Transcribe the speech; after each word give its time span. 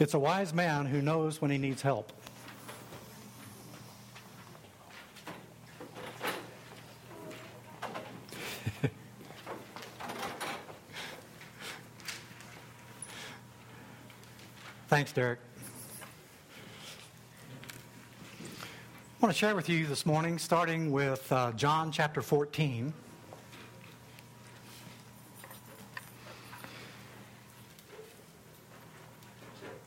It's 0.00 0.14
a 0.14 0.18
wise 0.18 0.52
man 0.52 0.86
who 0.86 1.00
knows 1.00 1.40
when 1.40 1.52
he 1.52 1.58
needs 1.58 1.80
help. 1.80 2.12
Thanks, 14.88 15.12
Derek. 15.12 15.38
I 18.42 18.46
want 19.20 19.32
to 19.32 19.38
share 19.38 19.54
with 19.54 19.68
you 19.68 19.86
this 19.86 20.04
morning, 20.04 20.40
starting 20.40 20.90
with 20.90 21.30
uh, 21.30 21.52
John 21.52 21.92
chapter 21.92 22.20
14. 22.20 22.92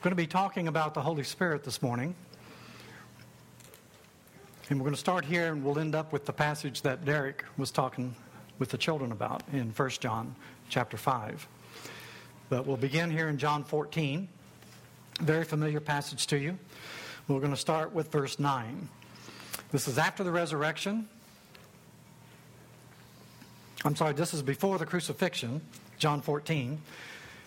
Going 0.02 0.12
to 0.12 0.16
be 0.16 0.28
talking 0.28 0.68
about 0.68 0.94
the 0.94 1.02
Holy 1.02 1.24
Spirit 1.24 1.64
this 1.64 1.82
morning. 1.82 2.14
And 4.70 4.80
we're 4.80 4.84
going 4.84 4.94
to 4.94 5.00
start 5.00 5.26
here 5.26 5.52
and 5.52 5.64
we'll 5.64 5.80
end 5.80 5.96
up 5.96 6.14
with 6.14 6.26
the 6.26 6.34
passage 6.34 6.84
that 6.84 7.04
Derek 7.04 7.44
was 7.58 7.72
talking 7.72 8.16
with 8.60 8.70
the 8.70 8.78
children 8.78 9.12
about 9.12 9.42
in 9.52 9.72
1 9.72 9.90
John 9.90 10.36
chapter 10.70 10.98
5. 10.98 11.48
But 12.50 12.68
we'll 12.68 12.78
begin 12.78 13.10
here 13.10 13.28
in 13.28 13.40
John 13.40 13.64
14. 13.64 14.28
Very 15.20 15.44
familiar 15.44 15.80
passage 15.80 16.28
to 16.28 16.38
you. 16.38 16.60
We're 17.28 17.40
going 17.40 17.52
to 17.52 17.58
start 17.58 17.92
with 17.92 18.12
verse 18.12 18.38
9. 18.38 18.90
This 19.72 19.88
is 19.88 19.98
after 19.98 20.24
the 20.24 20.32
resurrection. 20.32 21.10
I'm 23.84 23.96
sorry, 23.96 24.14
this 24.14 24.36
is 24.36 24.44
before 24.44 24.78
the 24.78 24.86
crucifixion, 24.86 25.60
John 25.98 26.22
14. 26.22 26.80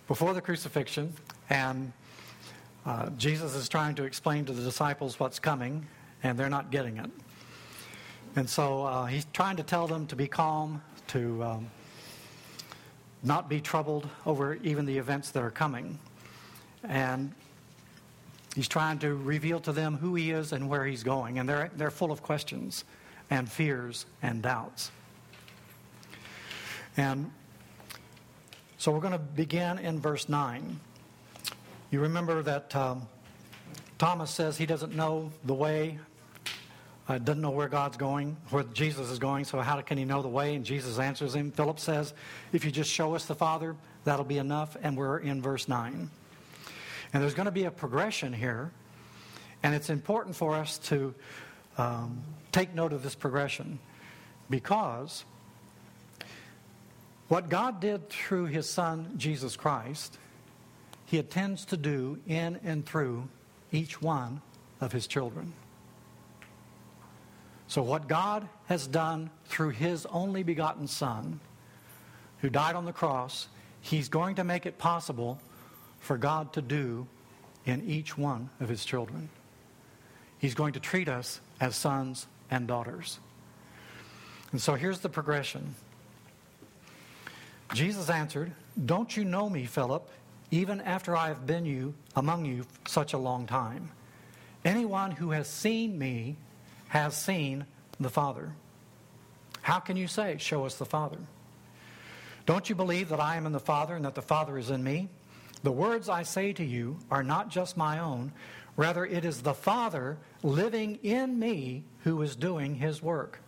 Before 0.09 0.35
the 0.35 0.41
crucifixion, 0.41 1.13
and 1.49 1.93
uh, 2.87 3.11
Jesus 3.11 3.55
is 3.55 3.69
trying 3.69 3.95
to 3.97 4.05
explain 4.05 4.45
to 4.47 4.53
the 4.53 4.63
disciples 4.63 5.21
what's 5.21 5.39
coming, 5.39 5.87
and 6.23 6.39
they're 6.39 6.51
not 6.51 6.71
getting 6.71 6.97
it. 6.97 7.11
And 8.37 8.49
so 8.49 8.85
uh, 8.85 9.07
he's 9.07 9.27
trying 9.33 9.57
to 9.57 9.63
tell 9.63 9.87
them 9.87 10.07
to 10.07 10.17
be 10.17 10.27
calm, 10.27 10.83
to 11.09 11.43
um, 11.43 11.71
not 13.23 13.49
be 13.49 13.61
troubled 13.61 14.09
over 14.25 14.55
even 14.63 14.87
the 14.87 14.97
events 14.97 15.31
that 15.33 15.43
are 15.43 15.51
coming. 15.51 15.99
And 16.85 17.35
He's 18.55 18.69
trying 18.69 18.99
to 19.01 19.15
reveal 19.15 19.61
to 19.61 19.73
them 19.73 19.97
who 19.97 20.15
he 20.17 20.33
is 20.33 20.53
and 20.53 20.69
where 20.69 20.85
he's 20.85 21.03
going, 21.03 21.39
and 21.39 21.49
they're, 21.49 21.71
they're 21.77 21.91
full 21.91 22.11
of 22.11 22.23
questions 22.23 22.85
and 23.31 23.51
fears 23.51 24.07
and 24.23 24.43
doubts. 24.43 24.91
And 26.97 27.31
so 28.77 28.91
we're 28.91 29.01
going 29.01 29.13
to 29.13 29.19
begin 29.19 29.79
in 29.79 30.01
verse 30.01 30.29
9. 30.29 30.81
You 31.91 31.99
remember 31.99 32.41
that 32.43 32.77
um, 32.77 33.09
Thomas 33.99 34.31
says 34.31 34.57
he 34.57 34.65
doesn't 34.65 34.95
know 34.95 35.33
the 35.45 35.55
way, 35.55 35.99
uh, 37.09 37.19
doesn't 37.19 37.43
know 37.43 37.51
where 37.51 37.67
God's 37.67 37.97
going, 37.97 38.37
where 38.51 38.63
Jesus 38.63 39.11
is 39.11 39.19
going, 39.19 39.45
so 39.45 39.59
how 39.59 39.81
can 39.81 39.99
he 39.99 40.05
know 40.05 40.23
the 40.23 40.29
way? 40.29 40.55
And 40.55 40.65
Jesus 40.65 41.01
answers 41.01 41.35
him. 41.35 41.51
Philip 41.51 41.81
says, 41.81 42.15
If 42.53 42.65
you 42.65 42.71
just 42.71 42.93
show 42.93 43.17
us 43.17 43.25
the 43.25 43.35
Father, 43.35 43.75
that'll 44.05 44.25
be 44.25 44.39
enough. 44.39 44.77
And 44.81 44.97
we're 44.97 45.19
in 45.19 45.43
verse 45.43 45.67
9. 45.67 46.09
And 47.13 47.23
there's 47.23 47.35
going 47.35 47.47
to 47.47 47.53
be 47.53 47.65
a 47.65 47.73
progression 47.73 48.33
here, 48.33 48.71
and 49.65 49.75
it's 49.75 49.91
important 49.91 50.37
for 50.37 50.55
us 50.55 50.79
to 50.79 51.13
um, 51.77 52.23
take 52.53 52.73
note 52.73 52.93
of 52.93 53.03
this 53.03 53.17
progression 53.17 53.81
because 54.49 55.25
what 57.27 57.49
God 57.49 57.81
did 57.81 58.09
through 58.11 58.47
His 58.47 58.71
Son, 58.71 59.15
Jesus 59.17 59.57
Christ, 59.57 60.19
He 61.11 61.19
intends 61.19 61.65
to 61.67 61.77
do 61.77 62.21
in 62.27 62.61
and 62.63 62.87
through 62.87 63.29
each 63.73 64.01
one 64.01 64.41
of 64.81 64.93
His 64.93 65.07
children. 65.07 65.53
So, 67.67 67.83
what 67.83 68.07
God 68.09 68.49
has 68.67 68.87
done 68.87 69.31
through 69.47 69.71
His 69.71 70.07
only 70.07 70.43
begotten 70.45 70.87
Son, 70.87 71.41
who 72.39 72.49
died 72.49 72.77
on 72.77 72.85
the 72.85 72.93
cross, 72.93 73.49
He's 73.81 74.09
going 74.09 74.37
to 74.37 74.45
make 74.45 74.67
it 74.67 74.79
possible 74.79 75.41
for 75.99 76.17
God 76.17 76.53
to 76.53 76.63
do 76.63 77.07
in 77.67 77.89
each 77.89 78.17
one 78.17 78.51
of 78.61 78.69
his 78.69 78.85
children. 78.85 79.29
He's 80.39 80.55
going 80.55 80.73
to 80.75 80.81
treat 80.81 81.09
us 81.09 81.41
as 81.61 81.77
sons 81.77 82.27
and 82.51 82.67
daughters. 82.67 83.19
And 84.53 84.61
so 84.61 84.75
here's 84.75 85.01
the 85.01 85.09
progression. 85.09 85.75
Jesus 87.75 88.11
answered, 88.11 88.53
Don't 88.87 89.17
you 89.17 89.25
know 89.25 89.49
me, 89.49 89.67
Philip, 89.67 90.09
even 90.51 90.81
after 90.81 91.17
I 91.17 91.29
have 91.29 91.47
been 91.47 91.65
you 91.65 91.95
among 92.17 92.45
you 92.45 92.65
such 92.87 93.13
a 93.13 93.19
long 93.19 93.47
time? 93.47 93.91
Anyone 94.65 95.13
who 95.13 95.31
has 95.31 95.49
seen 95.49 95.99
me 95.99 96.37
has 96.89 97.17
seen 97.17 97.67
the 97.99 98.11
Father. 98.11 98.53
How 99.63 99.79
can 99.79 99.97
you 99.97 100.09
say, 100.09 100.37
Show 100.39 100.67
us 100.67 100.77
the 100.77 100.85
Father? 100.85 101.19
Don't 102.47 102.69
you 102.69 102.75
believe 102.75 103.11
that 103.11 103.21
I 103.21 103.37
am 103.37 103.47
in 103.47 103.53
the 103.53 103.61
Father 103.61 103.95
and 103.95 104.05
that 104.05 104.15
the 104.15 104.23
Father 104.23 104.59
is 104.59 104.71
in 104.71 104.83
me? 104.83 105.09
The 105.63 105.71
words 105.71 106.09
I 106.09 106.23
say 106.23 106.53
to 106.55 106.65
you 106.65 106.99
are 107.11 107.23
not 107.23 107.51
just 107.51 107.77
my 107.77 107.99
own, 107.99 108.33
rather, 108.77 109.05
it 109.05 109.25
is 109.25 109.43
the 109.43 109.55
Father 109.55 110.17
living 110.43 110.99
in 111.03 111.39
me 111.39 111.85
who 112.05 112.21
is 112.23 112.35
doing 112.35 112.75
his 112.75 113.03
work. 113.03 113.41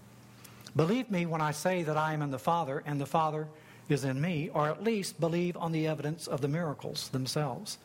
Believe 0.77 1.11
me 1.11 1.27
when 1.27 1.41
I 1.41 1.51
say 1.51 1.83
that 1.83 1.97
I 1.97 2.13
am 2.13 2.23
in 2.23 2.31
the 2.31 2.39
Father 2.39 2.83
and 2.87 3.01
the 3.01 3.07
Father 3.07 3.49
is 3.89 4.05
in 4.05 4.21
me, 4.21 4.51
or 4.53 4.69
at 4.69 4.83
least 4.83 5.21
believe 5.21 5.57
on 5.57 5.73
the 5.73 5.87
evidence 5.87 6.27
of 6.27 6.41
the 6.41 6.49
miracles 6.49 7.09
themselves. 7.09 7.79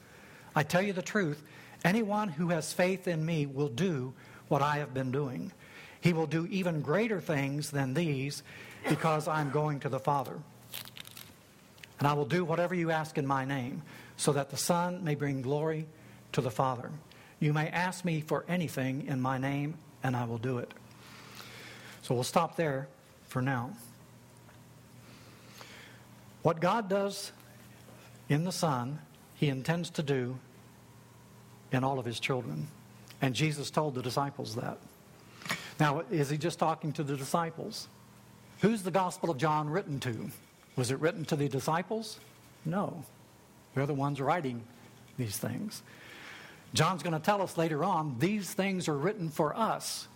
I 0.56 0.64
tell 0.64 0.82
you 0.82 0.94
the 0.94 1.02
truth 1.02 1.44
anyone 1.84 2.30
who 2.30 2.50
has 2.50 2.74
faith 2.74 3.08
in 3.08 3.26
me 3.26 3.46
will 3.46 3.70
do 3.70 4.14
what 4.48 4.62
I 4.62 4.78
have 4.78 4.94
been 4.94 5.12
doing. 5.12 5.52
He 6.02 6.14
will 6.14 6.28
do 6.28 6.48
even 6.48 6.82
greater 6.82 7.20
things 7.20 7.72
than 7.72 7.94
these 7.94 8.44
because 8.88 9.28
I'm 9.28 9.52
going 9.52 9.80
to 9.82 9.90
the 9.90 10.00
Father. 10.00 10.38
And 12.00 12.08
I 12.08 12.14
will 12.14 12.26
do 12.26 12.46
whatever 12.46 12.76
you 12.76 12.92
ask 12.92 13.18
in 13.18 13.26
my 13.26 13.46
name 13.46 13.82
so 14.16 14.32
that 14.34 14.50
the 14.50 14.58
Son 14.58 15.04
may 15.04 15.16
bring 15.16 15.42
glory 15.42 15.88
to 16.34 16.42
the 16.42 16.52
Father. 16.52 16.92
You 17.40 17.54
may 17.54 17.70
ask 17.70 18.06
me 18.06 18.22
for 18.22 18.46
anything 18.48 19.08
in 19.08 19.22
my 19.22 19.38
name, 19.38 19.76
and 20.04 20.16
I 20.16 20.26
will 20.26 20.38
do 20.38 20.58
it. 20.60 20.72
So 22.02 22.16
we'll 22.16 22.24
stop 22.24 22.56
there 22.56 22.88
for 23.28 23.42
now. 23.42 23.72
What 26.48 26.62
God 26.62 26.88
does 26.88 27.34
in 28.30 28.46
the 28.46 28.54
Son, 28.54 29.00
He 29.36 29.50
intends 29.50 29.90
to 29.90 30.02
do 30.02 30.40
in 31.74 31.84
all 31.84 32.00
of 32.00 32.06
His 32.06 32.22
children. 32.22 32.68
And 33.22 33.36
Jesus 33.36 33.70
told 33.70 33.96
the 33.96 34.02
disciples 34.02 34.56
that. 34.56 34.78
Now, 35.78 36.04
is 36.10 36.30
He 36.30 36.38
just 36.38 36.58
talking 36.58 36.94
to 36.94 37.04
the 37.04 37.18
disciples? 37.18 37.90
Who's 38.62 38.82
the 38.82 38.92
Gospel 38.92 39.30
of 39.30 39.38
John 39.38 39.70
written 39.70 40.00
to? 40.00 40.30
Was 40.78 40.90
it 40.90 41.02
written 41.02 41.26
to 41.26 41.36
the 41.36 41.50
disciples? 41.50 42.18
No. 42.64 43.04
They're 43.76 43.86
the 43.86 43.94
ones 43.94 44.22
writing 44.22 44.64
these 45.18 45.38
things. 45.38 45.84
John's 46.74 47.04
going 47.04 47.12
to 47.12 47.20
tell 47.20 47.42
us 47.42 47.58
later 47.58 47.84
on 47.84 48.16
these 48.20 48.54
things 48.54 48.88
are 48.88 48.98
written 48.98 49.28
for 49.28 49.54
us 49.54 50.08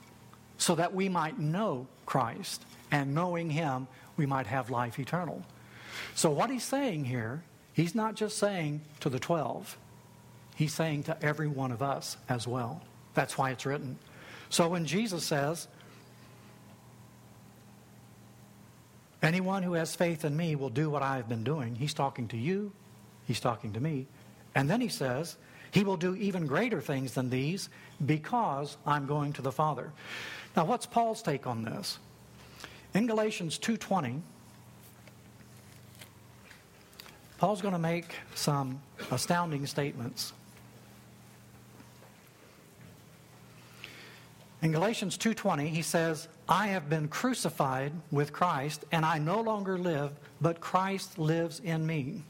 so 0.58 0.76
that 0.76 0.94
we 0.94 1.10
might 1.10 1.40
know 1.40 1.88
Christ, 2.06 2.64
and 2.90 3.14
knowing 3.14 3.50
Him, 3.50 3.90
we 4.16 4.26
might 4.26 4.48
have 4.48 4.70
life 4.70 4.98
eternal. 4.98 5.44
So, 6.16 6.30
what 6.32 6.50
he's 6.50 6.64
saying 6.64 7.06
here, 7.06 7.44
he's 7.74 7.96
not 7.96 8.16
just 8.16 8.38
saying 8.38 8.82
to 9.00 9.10
the 9.10 9.20
12, 9.20 9.78
he's 10.56 10.74
saying 10.74 11.04
to 11.04 11.24
every 11.24 11.48
one 11.48 11.72
of 11.72 11.82
us 11.82 12.18
as 12.30 12.48
well. 12.48 12.82
That's 13.14 13.38
why 13.38 13.52
it's 13.52 13.66
written. 13.66 13.98
So, 14.50 14.68
when 14.70 14.86
Jesus 14.86 15.24
says, 15.24 15.68
Anyone 19.24 19.62
who 19.62 19.74
has 19.74 19.96
faith 19.96 20.26
in 20.26 20.36
me 20.36 20.56
will 20.56 20.72
do 20.72 20.90
what 20.90 21.04
I 21.04 21.18
have 21.18 21.30
been 21.30 21.44
doing, 21.44 21.76
he's 21.76 21.94
talking 21.94 22.28
to 22.30 22.38
you 22.38 22.72
He's 23.32 23.40
talking 23.40 23.74
to 23.74 23.80
me. 23.80 24.08
And 24.56 24.70
then 24.70 24.82
he 24.82 24.90
says, 24.90 25.38
He 25.72 25.86
will 25.86 25.98
do 25.98 26.16
even 26.16 26.48
greater 26.48 26.82
things 26.82 27.14
than 27.14 27.30
these 27.30 27.70
because 28.06 28.76
I'm 28.86 29.06
going 29.06 29.32
to 29.34 29.42
the 29.42 29.54
Father. 29.54 29.92
Now, 30.56 30.66
what's 30.66 30.86
Paul's 30.86 31.22
take 31.22 31.48
on 31.48 31.64
this? 31.64 31.98
In 32.94 33.08
Galatians 33.08 33.58
2:20, 33.58 34.22
Paul's 37.42 37.64
going 37.64 37.74
to 37.74 37.80
make 37.80 38.14
some 38.36 38.80
astounding 39.10 39.66
statements. 39.66 40.32
In 44.62 44.72
Galatians 44.72 45.18
2:20, 45.18 45.70
he 45.70 45.82
says, 45.82 46.28
"I 46.48 46.68
have 46.68 46.88
been 46.88 47.08
crucified 47.08 47.94
with 48.12 48.32
Christ, 48.32 48.86
and 48.92 49.04
I 49.04 49.18
no 49.18 49.42
longer 49.42 49.76
live, 49.80 50.12
but 50.40 50.62
Christ 50.62 51.18
lives 51.18 51.60
in 51.62 51.88
me." 51.88 52.22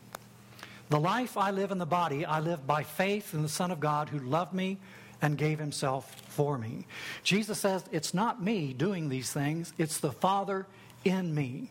The 0.87 0.99
life 1.01 1.35
I 1.35 1.51
live 1.51 1.71
in 1.71 1.77
the 1.77 1.85
body, 1.85 2.25
I 2.25 2.39
live 2.39 2.65
by 2.65 2.81
faith 2.83 3.33
in 3.33 3.41
the 3.41 3.49
Son 3.49 3.69
of 3.69 3.81
God 3.81 4.07
who 4.07 4.19
loved 4.19 4.53
me 4.53 4.77
and 5.21 5.37
gave 5.37 5.59
himself 5.59 6.21
for 6.29 6.57
me. 6.57 6.87
Jesus 7.21 7.59
says, 7.59 7.83
It's 7.91 8.13
not 8.13 8.41
me 8.41 8.71
doing 8.71 9.09
these 9.09 9.33
things, 9.33 9.73
it's 9.77 9.97
the 9.97 10.13
Father 10.13 10.67
in 11.03 11.35
me 11.35 11.69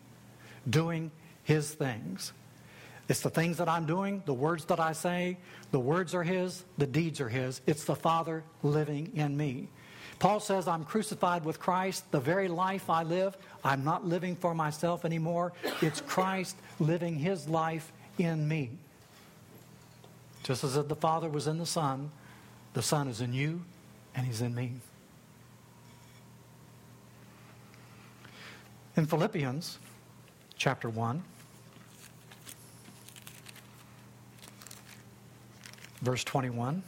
doing 0.69 1.11
his 1.43 1.73
things. 1.73 2.35
It's 3.11 3.19
the 3.19 3.29
things 3.29 3.57
that 3.57 3.69
I'm 3.69 3.87
doing, 3.87 4.23
the 4.25 4.33
words 4.33 4.67
that 4.67 4.79
I 4.79 4.93
say. 4.93 5.37
The 5.73 5.81
words 5.81 6.15
are 6.15 6.23
His, 6.23 6.65
the 6.79 6.87
deeds 6.87 7.21
are 7.21 7.29
His. 7.29 7.61
It's 7.67 7.83
the 7.83 7.97
Father 7.97 8.45
living 8.63 9.11
in 9.17 9.37
me. 9.37 9.67
Paul 10.21 10.39
says, 10.39 10.69
I'm 10.69 10.85
crucified 10.85 11.45
with 11.45 11.59
Christ. 11.59 12.09
The 12.13 12.21
very 12.21 12.47
life 12.47 12.89
I 12.89 13.03
live, 13.03 13.37
I'm 13.65 13.83
not 13.83 14.07
living 14.07 14.37
for 14.37 14.55
myself 14.55 15.05
anymore. 15.05 15.53
It's 15.83 16.01
Christ 16.01 16.55
living 16.79 17.17
His 17.17 17.49
life 17.49 17.91
in 18.17 18.47
me. 18.47 18.71
Just 20.45 20.63
as 20.63 20.77
if 20.77 20.87
the 20.87 20.95
Father 20.95 21.29
was 21.29 21.49
in 21.49 21.59
the 21.59 21.67
Son, 21.67 22.13
the 22.75 22.83
Son 22.83 23.09
is 23.09 23.21
in 23.21 23.33
you 23.33 23.61
and 24.15 24.25
He's 24.25 24.41
in 24.41 24.55
me. 24.55 24.75
In 28.97 29.07
Philippians 29.07 29.81
chapter 30.57 30.89
1, 30.89 31.25
verse 36.03 36.25
21. 36.25 36.83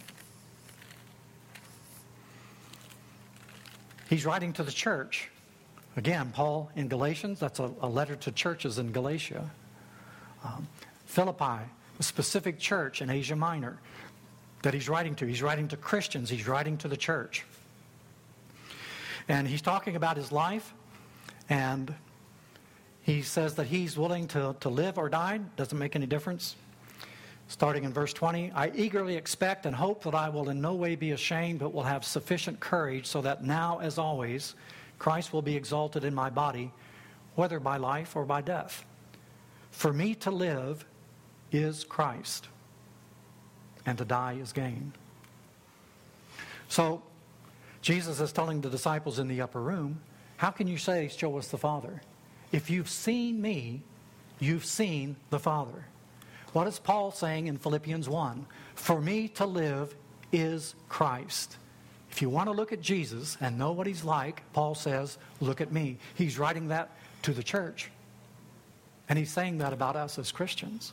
He's 4.08 4.26
writing 4.26 4.52
to 4.54 4.62
the 4.62 4.72
church. 4.72 5.30
Again, 5.96 6.32
Paul 6.34 6.70
in 6.76 6.88
Galatians, 6.88 7.40
that's 7.40 7.60
a, 7.60 7.70
a 7.80 7.88
letter 7.88 8.16
to 8.16 8.32
churches 8.32 8.78
in 8.78 8.92
Galatia. 8.92 9.50
Um, 10.44 10.66
Philippi, 11.06 11.44
a 11.98 12.02
specific 12.02 12.58
church 12.58 13.02
in 13.02 13.10
Asia 13.10 13.36
Minor 13.36 13.78
that 14.62 14.74
he's 14.74 14.88
writing 14.88 15.14
to. 15.16 15.26
He's 15.26 15.42
writing 15.42 15.68
to 15.68 15.76
Christians, 15.76 16.30
he's 16.30 16.48
writing 16.48 16.78
to 16.78 16.88
the 16.88 16.96
church. 16.96 17.44
And 19.28 19.46
he's 19.46 19.62
talking 19.62 19.96
about 19.96 20.16
his 20.16 20.32
life, 20.32 20.74
and 21.48 21.94
he 23.02 23.22
says 23.22 23.54
that 23.54 23.66
he's 23.66 23.96
willing 23.96 24.28
to, 24.28 24.56
to 24.60 24.68
live 24.68 24.98
or 24.98 25.08
die, 25.08 25.40
doesn't 25.56 25.78
make 25.78 25.94
any 25.94 26.06
difference. 26.06 26.56
Starting 27.52 27.84
in 27.84 27.92
verse 27.92 28.14
20, 28.14 28.50
I 28.52 28.72
eagerly 28.74 29.14
expect 29.14 29.66
and 29.66 29.76
hope 29.76 30.04
that 30.04 30.14
I 30.14 30.30
will 30.30 30.48
in 30.48 30.62
no 30.62 30.72
way 30.72 30.96
be 30.96 31.10
ashamed, 31.10 31.58
but 31.58 31.74
will 31.74 31.82
have 31.82 32.02
sufficient 32.02 32.60
courage, 32.60 33.04
so 33.04 33.20
that 33.20 33.44
now, 33.44 33.78
as 33.80 33.98
always, 33.98 34.54
Christ 34.98 35.34
will 35.34 35.42
be 35.42 35.54
exalted 35.54 36.02
in 36.02 36.14
my 36.14 36.30
body, 36.30 36.72
whether 37.34 37.60
by 37.60 37.76
life 37.76 38.16
or 38.16 38.24
by 38.24 38.40
death. 38.40 38.86
For 39.70 39.92
me 39.92 40.14
to 40.14 40.30
live 40.30 40.86
is 41.52 41.84
Christ, 41.84 42.48
and 43.84 43.98
to 43.98 44.06
die 44.06 44.38
is 44.40 44.54
gain. 44.54 44.94
So, 46.68 47.02
Jesus 47.82 48.18
is 48.18 48.32
telling 48.32 48.62
the 48.62 48.70
disciples 48.70 49.18
in 49.18 49.28
the 49.28 49.42
upper 49.42 49.60
room, 49.60 50.00
How 50.38 50.52
can 50.52 50.68
you 50.68 50.78
say, 50.78 51.06
Show 51.14 51.36
us 51.36 51.48
the 51.48 51.58
Father? 51.58 52.00
If 52.50 52.70
you've 52.70 52.88
seen 52.88 53.42
me, 53.42 53.82
you've 54.40 54.64
seen 54.64 55.16
the 55.28 55.38
Father. 55.38 55.84
What 56.52 56.66
is 56.66 56.78
Paul 56.78 57.10
saying 57.10 57.46
in 57.46 57.58
Philippians 57.58 58.08
1? 58.08 58.46
For 58.74 59.00
me 59.00 59.28
to 59.28 59.46
live 59.46 59.94
is 60.32 60.74
Christ. 60.88 61.56
If 62.10 62.20
you 62.20 62.28
want 62.28 62.48
to 62.48 62.52
look 62.52 62.72
at 62.72 62.82
Jesus 62.82 63.38
and 63.40 63.58
know 63.58 63.72
what 63.72 63.86
he's 63.86 64.04
like, 64.04 64.42
Paul 64.52 64.74
says, 64.74 65.16
look 65.40 65.62
at 65.62 65.72
me. 65.72 65.98
He's 66.14 66.38
writing 66.38 66.68
that 66.68 66.90
to 67.22 67.32
the 67.32 67.42
church. 67.42 67.90
And 69.08 69.18
he's 69.18 69.30
saying 69.30 69.58
that 69.58 69.72
about 69.72 69.96
us 69.96 70.18
as 70.18 70.30
Christians. 70.30 70.92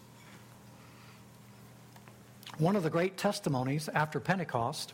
One 2.58 2.76
of 2.76 2.84
the 2.84 2.90
great 2.90 3.18
testimonies 3.18 3.90
after 3.90 4.20
Pentecost 4.20 4.94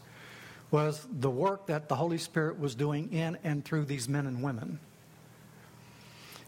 was 0.71 1.07
the 1.11 1.29
work 1.29 1.67
that 1.67 1.89
the 1.89 1.95
Holy 1.95 2.17
Spirit 2.17 2.59
was 2.59 2.73
doing 2.75 3.11
in 3.13 3.37
and 3.43 3.63
through 3.63 3.85
these 3.85 4.09
men 4.09 4.25
and 4.25 4.41
women. 4.41 4.79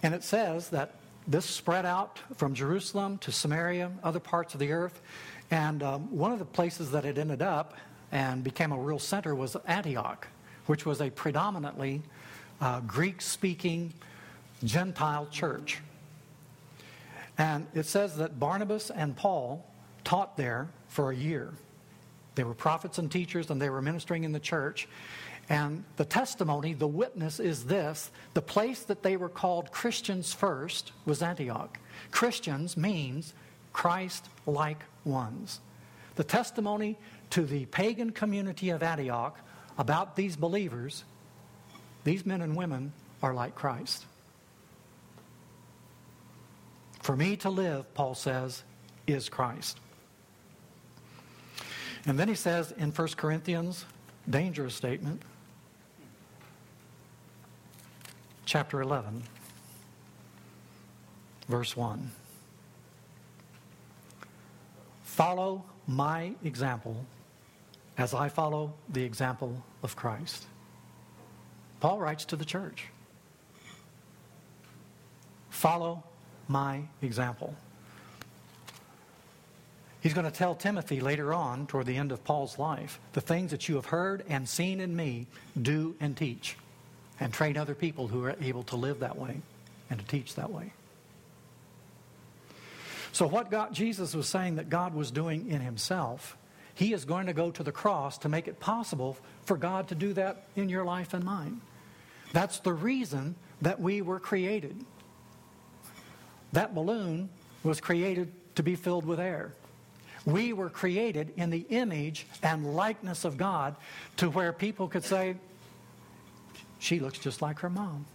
And 0.02 0.14
it 0.14 0.24
says 0.24 0.69
that 0.69 0.96
this 1.27 1.45
spread 1.45 1.85
out 1.85 2.19
from 2.38 2.53
Jerusalem 2.53 3.18
to 3.19 3.31
Samaria, 3.31 3.91
other 4.03 4.19
parts 4.19 4.53
of 4.53 4.59
the 4.59 4.71
earth. 4.71 5.01
And 5.51 5.83
um, 5.83 6.15
one 6.15 6.31
of 6.31 6.39
the 6.39 6.45
places 6.45 6.91
that 6.91 7.06
it 7.06 7.18
ended 7.18 7.41
up 7.41 7.75
and 8.12 8.44
became 8.44 8.71
a 8.71 8.77
real 8.77 9.00
center 9.00 9.35
was 9.35 9.56
Antioch, 9.65 10.27
which 10.68 10.85
was 10.85 11.01
a 11.01 11.09
predominantly 11.09 12.01
uh, 12.62 12.79
Greek 12.81 13.21
speaking 13.21 13.94
Gentile 14.63 15.27
church. 15.27 15.79
And 17.38 17.68
it 17.73 17.85
says 17.85 18.18
that 18.18 18.39
Barnabas 18.39 18.89
and 18.89 19.15
Paul 19.15 19.65
taught 20.03 20.38
there 20.38 20.69
for 20.88 21.12
a 21.12 21.15
year. 21.15 21.53
They 22.35 22.44
were 22.44 22.53
prophets 22.53 22.97
and 22.97 23.12
teachers, 23.12 23.50
and 23.50 23.62
they 23.62 23.69
were 23.69 23.81
ministering 23.81 24.23
in 24.23 24.31
the 24.31 24.39
church. 24.39 24.88
And 25.49 25.85
the 25.95 26.05
testimony, 26.05 26.73
the 26.73 26.88
witness 26.88 27.39
is 27.39 27.65
this 27.65 28.11
the 28.33 28.41
place 28.41 28.83
that 28.83 29.03
they 29.03 29.15
were 29.15 29.29
called 29.29 29.71
Christians 29.71 30.33
first 30.33 30.91
was 31.05 31.21
Antioch. 31.21 31.79
Christians 32.11 32.75
means 32.75 33.33
Christ 33.71 34.27
like 34.45 34.83
ones. 35.05 35.61
The 36.15 36.23
testimony 36.23 36.97
to 37.29 37.44
the 37.45 37.65
pagan 37.67 38.11
community 38.11 38.71
of 38.71 38.83
Antioch 38.83 39.39
about 39.77 40.15
these 40.15 40.35
believers, 40.35 41.03
these 42.03 42.25
men 42.25 42.41
and 42.41 42.55
women 42.55 42.91
are 43.21 43.33
like 43.33 43.55
Christ. 43.55 44.05
For 47.01 47.15
me 47.15 47.38
to 47.38 47.49
live, 47.49 47.94
Paul 47.94 48.15
says, 48.15 48.63
is 49.05 49.29
Christ. 49.29 49.79
And 52.05 52.19
then 52.19 52.27
he 52.27 52.35
says 52.35 52.73
in 52.77 52.91
1 52.91 53.07
Corinthians, 53.15 53.85
dangerous 54.29 54.75
statement, 54.75 55.21
chapter 58.47 58.79
11, 58.81 59.23
verse 61.49 61.75
1. 61.75 62.11
Follow 65.03 65.65
my 65.85 66.31
example 66.45 67.05
as 67.97 68.13
I 68.13 68.29
follow 68.29 68.73
the 68.88 69.03
example 69.03 69.61
of 69.83 69.97
Christ. 69.97 70.45
Paul 71.81 71.99
writes 71.99 72.23
to 72.25 72.38
the 72.38 72.45
church 72.45 72.88
Follow 75.49 76.03
my 76.47 76.83
example. 77.01 77.53
He's 79.99 80.13
going 80.13 80.25
to 80.25 80.31
tell 80.31 80.55
Timothy 80.55 81.01
later 81.01 81.33
on, 81.33 81.67
toward 81.67 81.85
the 81.85 81.97
end 81.97 82.13
of 82.13 82.23
Paul's 82.23 82.57
life, 82.57 82.97
the 83.11 83.19
things 83.19 83.51
that 83.51 83.67
you 83.67 83.75
have 83.75 83.88
heard 83.88 84.23
and 84.29 84.47
seen 84.47 84.79
in 84.79 84.95
me, 84.95 85.27
do 85.61 85.95
and 85.99 86.15
teach 86.15 86.55
and 87.19 87.34
train 87.34 87.58
other 87.58 87.75
people 87.75 88.08
who 88.08 88.24
are 88.24 88.36
able 88.42 88.64
to 88.64 88.75
live 88.75 89.00
that 89.00 89.18
way 89.18 89.42
and 89.90 90.00
to 90.00 90.06
teach 90.06 90.36
that 90.36 90.52
way. 90.52 90.74
So, 93.12 93.25
what 93.25 93.50
God, 93.50 93.74
Jesus 93.74 94.14
was 94.14 94.28
saying 94.28 94.58
that 94.58 94.69
God 94.69 94.94
was 94.94 95.10
doing 95.10 95.50
in 95.50 95.62
himself, 95.62 96.38
he 96.76 96.94
is 96.94 97.06
going 97.06 97.26
to 97.26 97.33
go 97.33 97.50
to 97.50 97.64
the 97.64 97.71
cross 97.71 98.19
to 98.19 98.30
make 98.30 98.47
it 98.47 98.59
possible 98.59 99.18
for 99.45 99.57
God 99.57 99.88
to 99.88 99.95
do 99.95 100.14
that 100.14 100.44
in 100.56 100.69
your 100.69 100.86
life 100.86 101.14
and 101.14 101.24
mine. 101.24 101.62
That's 102.33 102.59
the 102.59 102.74
reason 102.74 103.36
that 103.62 103.80
we 103.80 104.02
were 104.02 104.19
created. 104.19 104.76
That 106.54 106.76
balloon 106.76 107.30
was 107.64 107.81
created 107.81 108.31
to 108.56 108.64
be 108.64 108.76
filled 108.76 109.06
with 109.06 109.19
air. 109.19 109.54
We 110.26 110.54
were 110.54 110.69
created 110.69 111.33
in 111.38 111.50
the 111.50 111.66
image 111.69 112.28
and 112.44 112.76
likeness 112.76 113.26
of 113.26 113.38
God 113.38 113.76
to 114.18 114.30
where 114.30 114.54
people 114.54 114.88
could 114.88 115.04
say, 115.04 115.36
she 116.80 117.00
looks 117.00 117.19
just 117.19 117.42
like 117.42 117.60
her 117.60 117.69
mom. 117.69 118.06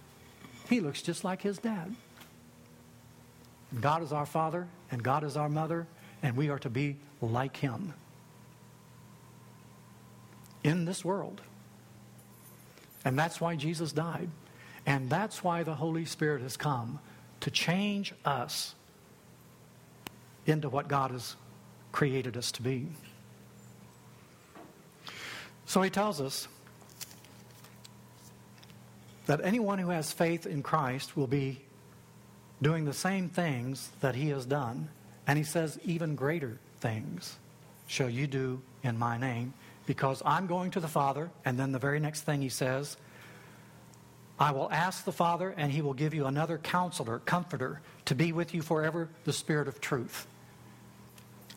He 0.68 0.80
looks 0.80 1.02
just 1.02 1.24
like 1.24 1.42
his 1.42 1.58
dad. 1.58 1.94
God 3.80 4.02
is 4.02 4.12
our 4.12 4.26
father, 4.26 4.68
and 4.90 5.02
God 5.02 5.24
is 5.24 5.36
our 5.36 5.48
mother, 5.48 5.86
and 6.22 6.36
we 6.36 6.50
are 6.50 6.58
to 6.60 6.70
be 6.70 6.96
like 7.20 7.56
him 7.56 7.94
in 10.62 10.84
this 10.84 11.04
world. 11.04 11.40
And 13.04 13.18
that's 13.18 13.40
why 13.40 13.56
Jesus 13.56 13.92
died. 13.92 14.28
And 14.86 15.08
that's 15.08 15.42
why 15.42 15.62
the 15.62 15.74
Holy 15.74 16.04
Spirit 16.04 16.42
has 16.42 16.56
come 16.56 17.00
to 17.40 17.50
change 17.50 18.14
us 18.24 18.74
into 20.46 20.68
what 20.68 20.88
God 20.88 21.10
has 21.10 21.36
created 21.92 22.36
us 22.36 22.52
to 22.52 22.62
be. 22.62 22.88
So 25.66 25.82
he 25.82 25.90
tells 25.90 26.20
us 26.20 26.48
that 29.26 29.40
anyone 29.44 29.78
who 29.78 29.90
has 29.90 30.12
faith 30.12 30.46
in 30.46 30.62
Christ 30.62 31.16
will 31.16 31.26
be 31.26 31.60
doing 32.60 32.84
the 32.84 32.92
same 32.92 33.28
things 33.28 33.90
that 34.00 34.14
he 34.14 34.30
has 34.30 34.46
done. 34.46 34.88
And 35.26 35.38
he 35.38 35.44
says, 35.44 35.78
even 35.84 36.14
greater 36.14 36.58
things 36.80 37.36
shall 37.86 38.10
you 38.10 38.26
do 38.26 38.62
in 38.82 38.98
my 38.98 39.18
name, 39.18 39.54
because 39.86 40.22
I'm 40.24 40.46
going 40.46 40.72
to 40.72 40.80
the 40.80 40.88
Father. 40.88 41.30
And 41.44 41.58
then 41.58 41.72
the 41.72 41.78
very 41.78 42.00
next 42.00 42.22
thing 42.22 42.42
he 42.42 42.48
says, 42.48 42.96
I 44.38 44.50
will 44.50 44.70
ask 44.72 45.04
the 45.04 45.12
Father, 45.12 45.54
and 45.56 45.70
he 45.70 45.82
will 45.82 45.94
give 45.94 46.14
you 46.14 46.26
another 46.26 46.58
counselor, 46.58 47.20
comforter, 47.20 47.80
to 48.06 48.14
be 48.14 48.32
with 48.32 48.54
you 48.54 48.62
forever, 48.62 49.08
the 49.24 49.32
Spirit 49.32 49.68
of 49.68 49.80
truth. 49.80 50.26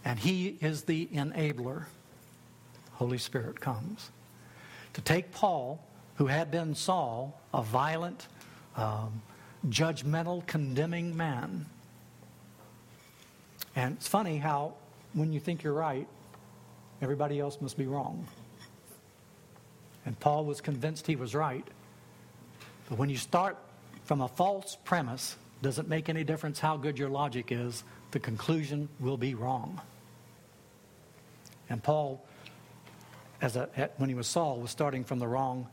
And 0.03 0.19
he 0.19 0.57
is 0.61 0.83
the 0.83 1.07
enabler. 1.07 1.85
Holy 2.93 3.17
Spirit 3.17 3.59
comes. 3.59 4.11
To 4.93 5.01
take 5.01 5.31
Paul 5.31 5.83
who 6.15 6.27
had 6.27 6.51
been 6.51 6.75
Saul, 6.75 7.39
a 7.53 7.61
violent, 7.61 8.27
um, 8.75 9.21
judgmental, 9.67 10.45
condemning 10.45 11.15
man, 11.15 11.65
And 13.75 13.95
it's 13.97 14.07
funny 14.07 14.37
how 14.37 14.73
when 15.13 15.33
you 15.33 15.39
think 15.39 15.63
you're 15.63 15.73
right, 15.73 16.07
everybody 17.01 17.39
else 17.39 17.59
must 17.59 17.77
be 17.77 17.87
wrong. 17.87 18.25
And 20.05 20.17
Paul 20.19 20.45
was 20.45 20.61
convinced 20.61 21.07
he 21.07 21.15
was 21.15 21.35
right. 21.35 21.67
But 22.89 22.97
when 22.97 23.09
you 23.09 23.17
start 23.17 23.57
from 24.05 24.21
a 24.21 24.27
false 24.27 24.77
premise, 24.85 25.35
doesn't 25.61 25.89
make 25.89 26.09
any 26.09 26.23
difference 26.23 26.59
how 26.59 26.77
good 26.77 26.97
your 26.97 27.09
logic 27.09 27.51
is, 27.51 27.83
the 28.11 28.19
conclusion 28.19 28.87
will 28.99 29.17
be 29.17 29.33
wrong. 29.33 29.81
And 31.69 31.83
Paul, 31.83 32.23
as 33.41 33.55
a, 33.55 33.89
when 33.97 34.09
he 34.09 34.15
was 34.15 34.27
Saul, 34.27 34.59
was 34.59 34.69
starting 34.69 35.03
from 35.03 35.19
the 35.19 35.27
wrong 35.27 35.67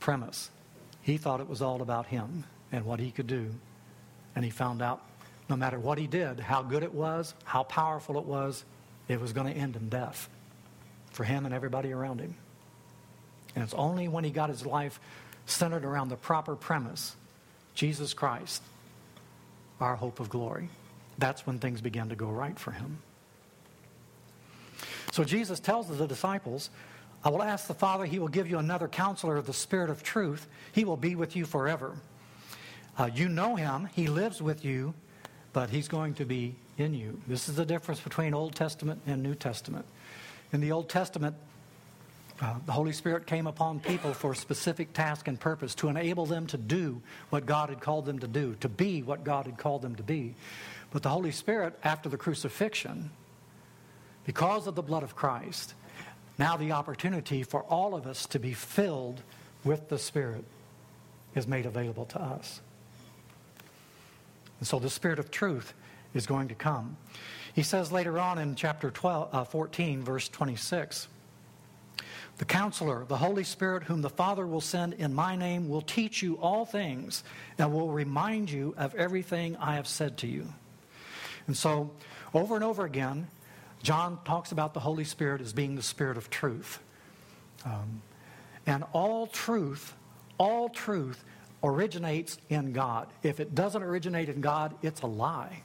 premise. 0.00 0.50
He 1.02 1.16
thought 1.16 1.40
it 1.40 1.48
was 1.48 1.62
all 1.62 1.82
about 1.82 2.06
him 2.06 2.44
and 2.72 2.84
what 2.84 3.00
he 3.00 3.10
could 3.10 3.26
do. 3.26 3.50
And 4.34 4.44
he 4.44 4.50
found 4.50 4.82
out 4.82 5.02
no 5.48 5.56
matter 5.56 5.78
what 5.78 5.98
he 5.98 6.06
did, 6.06 6.40
how 6.40 6.62
good 6.62 6.82
it 6.82 6.94
was, 6.94 7.34
how 7.44 7.62
powerful 7.64 8.18
it 8.18 8.24
was, 8.24 8.64
it 9.08 9.20
was 9.20 9.32
going 9.32 9.52
to 9.52 9.58
end 9.58 9.76
in 9.76 9.88
death 9.88 10.28
for 11.10 11.24
him 11.24 11.44
and 11.44 11.54
everybody 11.54 11.92
around 11.92 12.20
him. 12.20 12.34
And 13.54 13.64
it's 13.64 13.74
only 13.74 14.06
when 14.08 14.22
he 14.22 14.30
got 14.30 14.48
his 14.48 14.64
life 14.64 15.00
centered 15.46 15.84
around 15.84 16.08
the 16.08 16.16
proper 16.16 16.54
premise 16.54 17.16
Jesus 17.74 18.14
Christ, 18.14 18.62
our 19.80 19.96
hope 19.96 20.20
of 20.20 20.28
glory. 20.28 20.68
That's 21.18 21.46
when 21.46 21.58
things 21.58 21.80
began 21.80 22.08
to 22.10 22.16
go 22.16 22.28
right 22.28 22.58
for 22.58 22.72
him. 22.72 22.98
So 25.12 25.24
Jesus 25.24 25.60
tells 25.60 25.88
the 25.88 26.06
disciples, 26.06 26.70
I 27.22 27.28
will 27.28 27.42
ask 27.42 27.66
the 27.66 27.74
Father, 27.74 28.04
He 28.04 28.18
will 28.18 28.28
give 28.28 28.48
you 28.48 28.58
another 28.58 28.88
counselor, 28.88 29.40
the 29.42 29.52
Spirit 29.52 29.90
of 29.90 30.02
truth. 30.02 30.46
He 30.72 30.84
will 30.84 30.96
be 30.96 31.14
with 31.14 31.36
you 31.36 31.44
forever. 31.44 31.96
Uh, 32.98 33.10
you 33.14 33.28
know 33.28 33.56
Him, 33.56 33.88
He 33.92 34.06
lives 34.06 34.40
with 34.40 34.64
you, 34.64 34.94
but 35.52 35.70
He's 35.70 35.88
going 35.88 36.14
to 36.14 36.24
be 36.24 36.54
in 36.78 36.94
you. 36.94 37.20
This 37.26 37.48
is 37.48 37.56
the 37.56 37.66
difference 37.66 38.00
between 38.00 38.32
Old 38.32 38.54
Testament 38.54 39.02
and 39.06 39.22
New 39.22 39.34
Testament. 39.34 39.84
In 40.52 40.60
the 40.60 40.72
Old 40.72 40.88
Testament, 40.88 41.36
uh, 42.40 42.54
the 42.64 42.72
Holy 42.72 42.92
Spirit 42.92 43.26
came 43.26 43.46
upon 43.46 43.80
people 43.80 44.14
for 44.14 44.32
a 44.32 44.36
specific 44.36 44.94
task 44.94 45.28
and 45.28 45.38
purpose 45.38 45.74
to 45.74 45.88
enable 45.88 46.24
them 46.24 46.46
to 46.46 46.56
do 46.56 47.02
what 47.28 47.44
God 47.44 47.68
had 47.68 47.80
called 47.80 48.06
them 48.06 48.18
to 48.20 48.26
do, 48.26 48.56
to 48.60 48.68
be 48.68 49.02
what 49.02 49.24
God 49.24 49.44
had 49.44 49.58
called 49.58 49.82
them 49.82 49.94
to 49.96 50.02
be. 50.02 50.34
But 50.90 51.02
the 51.02 51.10
Holy 51.10 51.32
Spirit, 51.32 51.78
after 51.84 52.08
the 52.08 52.16
crucifixion, 52.16 53.10
because 54.24 54.66
of 54.66 54.74
the 54.74 54.82
blood 54.82 55.02
of 55.02 55.14
Christ, 55.14 55.74
now 56.40 56.56
the 56.56 56.72
opportunity 56.72 57.42
for 57.42 57.62
all 57.64 57.94
of 57.94 58.06
us 58.06 58.26
to 58.26 58.38
be 58.38 58.54
filled 58.54 59.22
with 59.62 59.90
the 59.90 59.98
Spirit 59.98 60.44
is 61.34 61.46
made 61.46 61.66
available 61.66 62.06
to 62.06 62.20
us. 62.20 62.60
And 64.58 64.66
so 64.66 64.78
the 64.78 64.90
Spirit 64.90 65.18
of 65.18 65.30
truth 65.30 65.74
is 66.14 66.26
going 66.26 66.48
to 66.48 66.54
come. 66.54 66.96
He 67.54 67.62
says 67.62 67.92
later 67.92 68.18
on 68.18 68.38
in 68.38 68.54
chapter 68.54 68.90
12, 68.90 69.34
uh, 69.34 69.44
14, 69.44 70.02
verse 70.02 70.28
26 70.30 71.08
The 72.38 72.44
counselor, 72.46 73.04
the 73.04 73.18
Holy 73.18 73.44
Spirit, 73.44 73.82
whom 73.82 74.00
the 74.00 74.08
Father 74.08 74.46
will 74.46 74.62
send 74.62 74.94
in 74.94 75.12
my 75.12 75.36
name, 75.36 75.68
will 75.68 75.82
teach 75.82 76.22
you 76.22 76.36
all 76.36 76.64
things 76.64 77.22
and 77.58 77.70
will 77.70 77.90
remind 77.90 78.50
you 78.50 78.74
of 78.78 78.94
everything 78.94 79.56
I 79.58 79.74
have 79.74 79.86
said 79.86 80.16
to 80.18 80.26
you. 80.26 80.46
And 81.46 81.56
so, 81.56 81.90
over 82.32 82.54
and 82.54 82.64
over 82.64 82.84
again, 82.84 83.26
John 83.82 84.18
talks 84.24 84.52
about 84.52 84.74
the 84.74 84.80
Holy 84.80 85.04
Spirit 85.04 85.40
as 85.40 85.52
being 85.52 85.74
the 85.74 85.82
Spirit 85.82 86.16
of 86.16 86.28
truth. 86.30 86.80
Um, 87.64 88.02
and 88.66 88.84
all 88.92 89.26
truth, 89.26 89.94
all 90.38 90.68
truth 90.68 91.24
originates 91.62 92.38
in 92.48 92.72
God. 92.72 93.08
If 93.22 93.40
it 93.40 93.54
doesn't 93.54 93.82
originate 93.82 94.28
in 94.28 94.40
God, 94.40 94.74
it's 94.82 95.02
a 95.02 95.06
lie. 95.06 95.62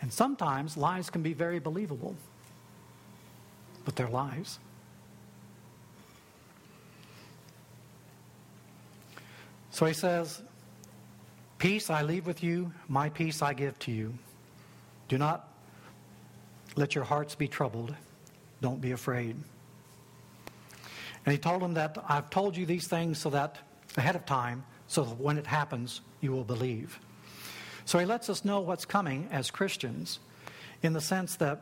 And 0.00 0.12
sometimes 0.12 0.76
lies 0.76 1.10
can 1.10 1.22
be 1.22 1.32
very 1.32 1.60
believable, 1.60 2.16
but 3.84 3.94
they're 3.94 4.08
lies. 4.08 4.58
So 9.70 9.86
he 9.86 9.94
says, 9.94 10.42
Peace 11.58 11.90
I 11.90 12.02
leave 12.02 12.26
with 12.26 12.42
you, 12.42 12.72
my 12.88 13.08
peace 13.08 13.40
I 13.40 13.54
give 13.54 13.78
to 13.80 13.92
you. 13.92 14.12
Do 15.06 15.16
not 15.16 15.48
let 16.76 16.94
your 16.94 17.04
hearts 17.04 17.34
be 17.34 17.48
troubled. 17.48 17.94
Don't 18.60 18.80
be 18.80 18.92
afraid. 18.92 19.36
And 21.24 21.32
he 21.32 21.38
told 21.38 21.62
them 21.62 21.74
that 21.74 21.96
I've 22.08 22.30
told 22.30 22.56
you 22.56 22.66
these 22.66 22.86
things 22.86 23.18
so 23.18 23.30
that 23.30 23.58
ahead 23.96 24.16
of 24.16 24.26
time, 24.26 24.64
so 24.88 25.04
that 25.04 25.18
when 25.18 25.38
it 25.38 25.46
happens, 25.46 26.00
you 26.20 26.32
will 26.32 26.44
believe. 26.44 26.98
So 27.84 27.98
he 27.98 28.04
lets 28.04 28.28
us 28.28 28.44
know 28.44 28.60
what's 28.60 28.84
coming 28.84 29.28
as 29.30 29.50
Christians 29.50 30.18
in 30.82 30.92
the 30.92 31.00
sense 31.00 31.36
that 31.36 31.60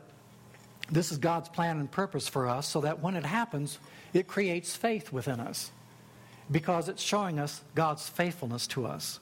this 0.89 1.11
is 1.11 1.17
God's 1.17 1.49
plan 1.49 1.79
and 1.79 1.89
purpose 1.89 2.27
for 2.27 2.47
us 2.47 2.67
so 2.67 2.81
that 2.81 3.01
when 3.01 3.15
it 3.15 3.25
happens, 3.25 3.79
it 4.13 4.27
creates 4.27 4.75
faith 4.75 5.11
within 5.11 5.39
us 5.39 5.71
because 6.49 6.89
it's 6.89 7.01
showing 7.01 7.39
us 7.39 7.61
God's 7.75 8.07
faithfulness 8.09 8.67
to 8.67 8.85
us. 8.85 9.19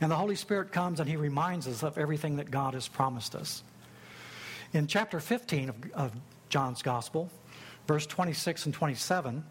And 0.00 0.10
the 0.10 0.16
Holy 0.16 0.36
Spirit 0.36 0.72
comes 0.72 1.00
and 1.00 1.08
he 1.08 1.16
reminds 1.16 1.66
us 1.66 1.82
of 1.82 1.98
everything 1.98 2.36
that 2.36 2.50
God 2.50 2.74
has 2.74 2.88
promised 2.88 3.34
us. 3.34 3.62
In 4.74 4.86
chapter 4.86 5.18
15 5.18 5.68
of, 5.70 5.76
of 5.94 6.12
John's 6.50 6.82
Gospel, 6.82 7.30
verse 7.86 8.06
26 8.06 8.66
and 8.66 8.74
27, 8.74 9.44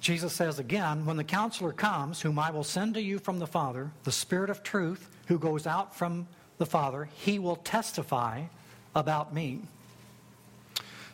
Jesus 0.00 0.34
says 0.34 0.58
again, 0.58 1.06
When 1.06 1.16
the 1.16 1.24
counselor 1.24 1.72
comes, 1.72 2.20
whom 2.20 2.38
I 2.38 2.50
will 2.50 2.64
send 2.64 2.94
to 2.94 3.00
you 3.00 3.18
from 3.18 3.38
the 3.38 3.46
Father, 3.46 3.90
the 4.04 4.12
Spirit 4.12 4.50
of 4.50 4.62
truth, 4.62 5.08
who 5.28 5.38
goes 5.38 5.66
out 5.66 5.96
from 5.96 6.26
the 6.58 6.66
Father, 6.66 7.08
he 7.14 7.38
will 7.38 7.56
testify 7.56 8.42
about 8.94 9.32
me. 9.32 9.62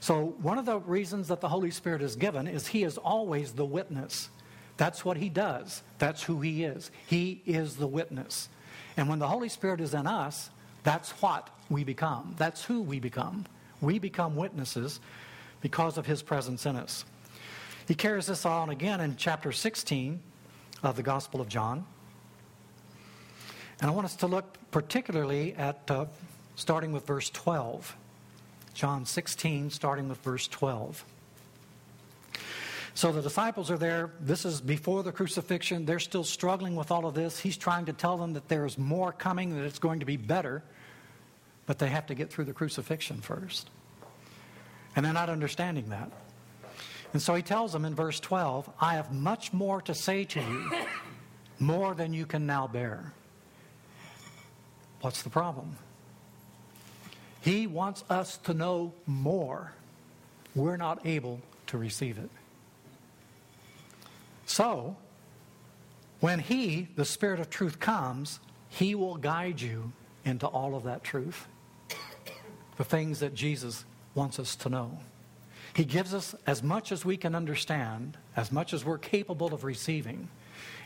So, 0.01 0.35
one 0.43 0.59
of 0.59 0.67
the 0.67 0.81
reasons 0.81 1.29
that 1.29 1.41
the 1.41 1.49
Holy 1.49 1.71
Spirit 1.71 2.03
is 2.03 2.17
given 2.17 2.49
is 2.49 2.67
he 2.67 2.83
is 2.83 2.99
always 2.99 3.53
the 3.53 3.65
witness. 3.65 4.29
That's 4.77 5.05
what 5.05 5.19
he 5.19 5.29
does, 5.29 5.83
that's 5.99 6.25
who 6.25 6.41
he 6.41 6.65
is. 6.65 6.91
He 7.07 7.43
is 7.47 7.77
the 7.77 7.87
witness. 7.87 8.49
And 8.97 9.09
when 9.09 9.19
the 9.21 9.29
Holy 9.29 9.49
Spirit 9.49 9.81
is 9.81 9.95
in 9.95 10.07
us, 10.07 10.51
that's 10.83 11.11
what 11.23 11.49
we 11.71 11.85
become. 11.85 12.35
That's 12.37 12.65
who 12.65 12.83
we 12.83 13.01
become. 13.01 13.47
We 13.81 13.99
become 13.99 14.37
witnesses 14.37 15.01
because 15.63 15.97
of 15.97 16.05
his 16.05 16.23
presence 16.23 16.67
in 16.67 16.77
us. 16.77 17.05
He 17.89 17.95
carries 17.95 18.27
this 18.27 18.45
on 18.45 18.71
again 18.71 19.01
in 19.01 19.17
chapter 19.17 19.53
16 19.53 20.21
of 20.83 20.97
the 20.97 21.03
Gospel 21.03 21.41
of 21.41 21.49
John. 21.49 21.87
And 23.81 23.91
I 23.91 23.95
want 23.95 24.05
us 24.05 24.17
to 24.17 24.27
look 24.27 24.59
particularly 24.71 25.55
at 25.55 25.91
uh, 25.91 26.07
starting 26.57 26.93
with 26.93 27.07
verse 27.07 27.31
12. 27.31 27.97
John 28.75 29.07
16, 29.07 29.71
starting 29.71 30.09
with 30.09 30.19
verse 30.19 30.47
12. 30.49 31.05
So 32.95 33.13
the 33.13 33.23
disciples 33.23 33.71
are 33.71 33.79
there. 33.79 34.11
This 34.21 34.45
is 34.45 34.61
before 34.61 35.03
the 35.03 35.13
crucifixion. 35.13 35.87
They're 35.87 35.99
still 35.99 36.25
struggling 36.25 36.77
with 36.77 36.91
all 36.91 37.07
of 37.07 37.15
this. 37.15 37.39
He's 37.39 37.57
trying 37.57 37.87
to 37.87 37.93
tell 37.93 38.19
them 38.19 38.35
that 38.35 38.49
there's 38.49 38.77
more 38.77 39.13
coming, 39.13 39.57
that 39.57 39.65
it's 39.65 39.79
going 39.79 40.01
to 40.01 40.07
be 40.07 40.17
better. 40.17 40.63
But 41.71 41.79
they 41.79 41.87
have 41.91 42.07
to 42.07 42.17
get 42.17 42.33
through 42.33 42.47
the 42.47 42.53
crucifixion 42.53 43.21
first. 43.21 43.71
And 44.97 45.07
they're 45.07 45.13
not 45.13 45.29
understanding 45.31 45.91
that. 45.91 46.11
And 47.13 47.23
so 47.23 47.33
he 47.37 47.43
tells 47.43 47.73
them 47.73 47.85
in 47.85 47.95
verse 47.95 48.19
12, 48.19 48.69
I 48.81 48.95
have 48.95 49.13
much 49.13 49.53
more 49.53 49.81
to 49.83 49.95
say 49.95 50.25
to 50.25 50.41
you, 50.41 50.73
more 51.61 51.95
than 51.95 52.13
you 52.13 52.27
can 52.27 52.45
now 52.45 52.67
bear. 52.67 53.13
What's 55.01 55.23
the 55.23 55.31
problem? 55.31 55.77
He 57.41 57.69
wants 57.69 58.03
us 58.11 58.39
to 58.39 58.53
know 58.53 58.93
more. 59.07 59.73
We're 60.57 60.77
not 60.77 61.07
able 61.07 61.41
to 61.69 61.79
receive 61.79 62.19
it. 62.19 62.31
So, 64.45 64.97
when 66.19 66.41
He, 66.41 66.89
the 66.97 67.05
Spirit 67.05 67.39
of 67.39 67.49
truth, 67.49 67.79
comes, 67.79 68.41
He 68.69 68.97
will 68.97 69.19
guide 69.19 69.61
you 69.61 69.93
into 70.25 70.49
all 70.49 70.75
of 70.75 70.83
that 70.83 71.05
truth. 71.05 71.47
The 72.81 72.85
things 72.85 73.21
that 73.21 73.35
Jesus 73.35 73.85
wants 74.15 74.39
us 74.39 74.57
to 74.57 74.71
know. 74.71 75.01
He 75.75 75.85
gives 75.85 76.15
us 76.15 76.35
as 76.47 76.63
much 76.63 76.93
as 76.93 77.05
we 77.05 77.19
can 77.19 77.35
understand, 77.35 78.17
as 78.39 78.51
much 78.51 78.73
as 78.73 78.87
we're 78.87 78.97
capable 78.97 79.53
of 79.53 79.65
receiving. 79.65 80.31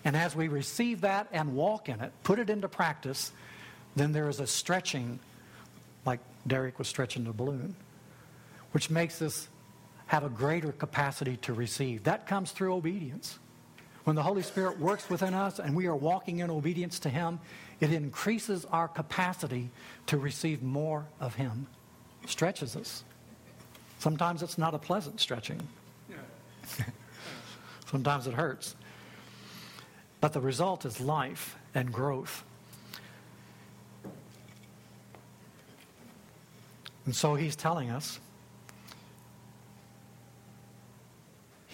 And 0.05 0.17
as 0.17 0.35
we 0.35 0.49
receive 0.49 1.03
that 1.03 1.29
and 1.31 1.55
walk 1.55 1.89
in 1.89 2.01
it, 2.01 2.11
put 2.25 2.41
it 2.41 2.51
into 2.51 2.67
practice, 2.69 3.31
then 3.95 4.11
there 4.11 4.29
is 4.29 4.41
a 4.41 4.47
stretching, 4.49 5.21
like 6.05 6.19
Derek 6.49 6.81
was 6.81 6.89
stretching 6.89 7.23
the 7.23 7.33
balloon, 7.33 7.77
which 8.73 8.91
makes 8.91 9.23
us 9.23 9.47
have 10.07 10.25
a 10.25 10.29
greater 10.29 10.73
capacity 10.73 11.37
to 11.43 11.53
receive. 11.53 12.03
That 12.03 12.27
comes 12.27 12.51
through 12.51 12.75
obedience. 12.75 13.39
When 14.03 14.17
the 14.17 14.23
Holy 14.25 14.43
Spirit 14.43 14.81
works 14.81 15.09
within 15.09 15.33
us 15.33 15.61
and 15.61 15.77
we 15.77 15.87
are 15.87 15.95
walking 15.95 16.41
in 16.41 16.51
obedience 16.51 16.99
to 16.99 17.09
Him, 17.09 17.39
it 17.79 17.93
increases 17.93 18.65
our 18.65 18.89
capacity 18.89 19.71
to 20.07 20.19
receive 20.19 20.61
more 20.61 21.07
of 21.21 21.37
Him, 21.37 21.69
stretches 22.27 22.77
us. 22.77 23.05
Sometimes 23.99 24.43
it's 24.43 24.59
not 24.59 24.75
a 24.75 24.79
pleasant 24.79 25.21
stretching, 25.21 25.61
sometimes 27.87 28.27
it 28.27 28.35
hurts. 28.35 28.77
But 30.21 30.33
the 30.33 30.41
result 30.41 30.85
is 30.85 31.01
life 31.01 31.57
and 31.75 31.93
growth. 31.93 32.45
And 37.05 37.15
so 37.15 37.35
he's 37.35 37.57
telling 37.57 37.91
us 37.91 38.19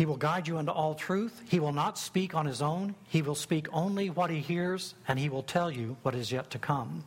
He 0.00 0.06
will 0.06 0.16
guide 0.16 0.48
you 0.48 0.56
into 0.56 0.72
all 0.72 0.94
truth. 0.94 1.42
He 1.46 1.60
will 1.60 1.74
not 1.74 1.98
speak 1.98 2.34
on 2.34 2.46
his 2.46 2.62
own. 2.62 2.94
He 3.10 3.20
will 3.20 3.34
speak 3.34 3.66
only 3.70 4.08
what 4.08 4.30
he 4.30 4.40
hears, 4.40 4.94
and 5.06 5.18
he 5.18 5.28
will 5.28 5.42
tell 5.42 5.70
you 5.70 5.98
what 6.00 6.14
is 6.14 6.32
yet 6.32 6.48
to 6.52 6.58
come. 6.58 7.04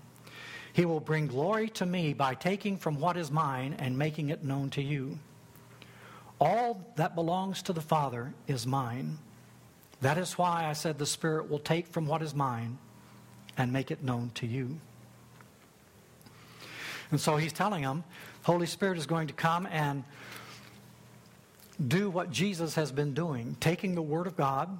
He 0.73 0.85
will 0.85 0.99
bring 0.99 1.27
glory 1.27 1.69
to 1.69 1.85
me 1.85 2.13
by 2.13 2.33
taking 2.33 2.77
from 2.77 2.99
what 2.99 3.15
is 3.15 3.29
mine 3.29 3.75
and 3.77 3.97
making 3.97 4.29
it 4.29 4.43
known 4.43 4.71
to 4.71 4.81
you. 4.81 5.19
All 6.41 6.85
that 6.95 7.15
belongs 7.15 7.61
to 7.63 7.73
the 7.73 7.81
Father 7.81 8.33
is 8.47 8.65
mine. 8.65 9.19
That 10.01 10.17
is 10.17 10.37
why 10.37 10.65
I 10.65 10.73
said 10.73 10.97
the 10.97 11.05
Spirit 11.05 11.49
will 11.49 11.59
take 11.59 11.87
from 11.87 12.07
what 12.07 12.21
is 12.23 12.33
mine 12.33 12.79
and 13.55 13.71
make 13.71 13.91
it 13.91 14.03
known 14.03 14.31
to 14.35 14.47
you. 14.47 14.79
And 17.11 17.21
so 17.21 17.37
he's 17.37 17.53
telling 17.53 17.83
them, 17.83 18.03
Holy 18.41 18.65
Spirit 18.65 18.97
is 18.97 19.05
going 19.05 19.27
to 19.27 19.33
come 19.33 19.67
and 19.67 20.03
do 21.87 22.09
what 22.09 22.31
Jesus 22.31 22.73
has 22.75 22.91
been 22.91 23.13
doing, 23.13 23.55
taking 23.59 23.93
the 23.93 24.01
Word 24.01 24.25
of 24.25 24.35
God 24.35 24.79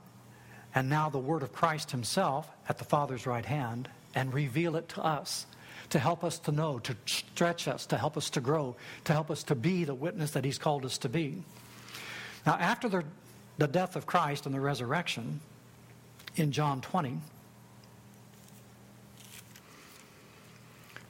and 0.74 0.90
now 0.90 1.10
the 1.10 1.20
Word 1.20 1.44
of 1.44 1.54
Christ 1.54 1.92
Himself 1.92 2.50
at 2.68 2.80
the 2.80 2.84
Father's 2.84 3.28
right 3.28 3.46
hand 3.46 3.90
and 4.16 4.34
reveal 4.34 4.76
it 4.76 4.90
to 4.90 5.04
us 5.04 5.46
to 5.94 6.00
help 6.00 6.24
us 6.24 6.40
to 6.40 6.52
know, 6.52 6.80
to 6.80 6.96
stretch 7.06 7.68
us, 7.68 7.86
to 7.86 7.96
help 7.96 8.18
us 8.18 8.32
to 8.32 8.42
grow, 8.42 8.76
to 9.04 9.14
help 9.14 9.30
us 9.30 9.44
to 9.44 9.54
be 9.54 9.84
the 9.84 9.94
witness 9.94 10.32
that 10.32 10.44
He's 10.44 10.58
called 10.58 10.86
us 10.86 10.98
to 10.98 11.08
be. 11.08 11.44
Now, 12.48 12.54
after 12.54 12.90
the, 12.90 13.04
the 13.60 13.68
death 13.68 13.96
of 13.96 14.08
Christ 14.08 14.48
and 14.48 14.56
the 14.56 14.60
resurrection 14.60 15.40
in 16.36 16.52
John 16.52 16.82
20, 16.82 17.20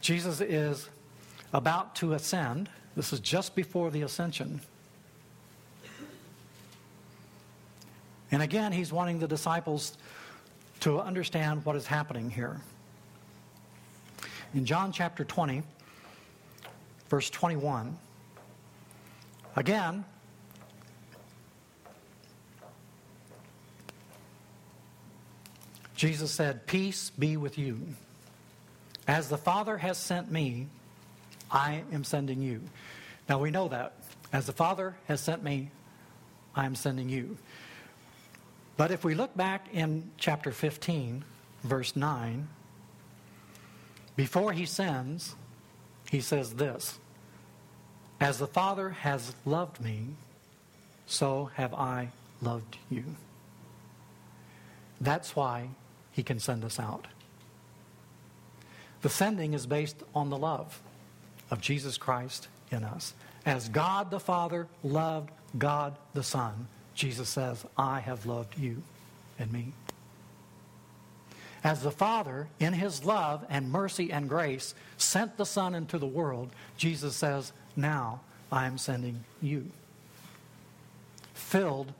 Jesus 0.01 0.41
is 0.41 0.89
about 1.53 1.95
to 1.95 2.11
ascend. 2.11 2.67
This 2.97 3.13
is 3.13 3.21
just 3.21 3.55
before 3.55 3.89
the 3.89 4.01
ascension. 4.01 4.59
And 8.31 8.41
again, 8.41 8.73
he's 8.73 8.91
wanting 8.91 9.19
the 9.19 9.29
disciples 9.29 9.97
to 10.81 10.99
understand 10.99 11.63
what 11.63 11.77
is 11.77 11.87
happening 11.87 12.29
here. 12.29 12.59
In 14.53 14.65
John 14.65 14.91
chapter 14.91 15.23
20, 15.23 15.63
verse 17.09 17.29
21, 17.31 17.97
again, 19.55 20.05
Jesus 25.95 26.29
said, 26.31 26.67
Peace 26.67 27.09
be 27.11 27.35
with 27.35 27.57
you. 27.57 27.79
As 29.07 29.27
the 29.27 29.37
Father 29.37 29.77
has 29.77 29.97
sent 29.97 30.31
me, 30.31 30.67
I 31.49 31.83
am 31.91 32.03
sending 32.03 32.41
you. 32.41 32.61
Now 33.27 33.39
we 33.39 33.49
know 33.49 33.69
that. 33.69 33.93
As 34.31 34.45
the 34.45 34.53
Father 34.53 34.95
has 35.07 35.19
sent 35.19 35.43
me, 35.43 35.71
I 36.55 36.65
am 36.65 36.75
sending 36.75 37.09
you. 37.09 37.37
But 38.77 38.91
if 38.91 39.03
we 39.03 39.15
look 39.15 39.35
back 39.35 39.67
in 39.73 40.11
chapter 40.17 40.51
15, 40.51 41.23
verse 41.63 41.95
9, 41.95 42.47
before 44.15 44.53
he 44.53 44.65
sends, 44.65 45.35
he 46.09 46.21
says 46.21 46.53
this 46.53 46.99
As 48.19 48.37
the 48.39 48.47
Father 48.47 48.89
has 48.89 49.35
loved 49.45 49.81
me, 49.81 50.09
so 51.05 51.49
have 51.55 51.73
I 51.73 52.09
loved 52.41 52.77
you. 52.89 53.03
That's 55.01 55.35
why 55.35 55.69
he 56.11 56.23
can 56.23 56.39
send 56.39 56.63
us 56.63 56.79
out. 56.79 57.07
The 59.01 59.09
sending 59.09 59.53
is 59.53 59.65
based 59.65 59.97
on 60.15 60.29
the 60.29 60.37
love 60.37 60.81
of 61.51 61.59
Jesus 61.59 61.97
Christ 61.97 62.47
in 62.71 62.83
us. 62.83 63.13
As 63.45 63.67
God 63.67 64.09
the 64.11 64.19
Father 64.19 64.67
loved 64.81 65.31
God 65.57 65.97
the 66.13 66.23
Son, 66.23 66.67
Jesus 66.95 67.27
says, 67.27 67.65
I 67.77 67.99
have 67.99 68.25
loved 68.25 68.57
you 68.57 68.81
and 69.37 69.51
me. 69.51 69.73
As 71.63 71.81
the 71.81 71.91
Father, 71.91 72.47
in 72.59 72.73
his 72.73 73.05
love 73.05 73.45
and 73.49 73.71
mercy 73.71 74.11
and 74.11 74.27
grace, 74.27 74.75
sent 74.97 75.37
the 75.37 75.45
Son 75.45 75.73
into 75.75 75.97
the 75.97 76.05
world, 76.05 76.49
Jesus 76.75 77.15
says, 77.15 77.53
Now 77.75 78.19
I 78.51 78.65
am 78.65 78.77
sending 78.77 79.23
you. 79.41 79.71
Filled 81.33 81.93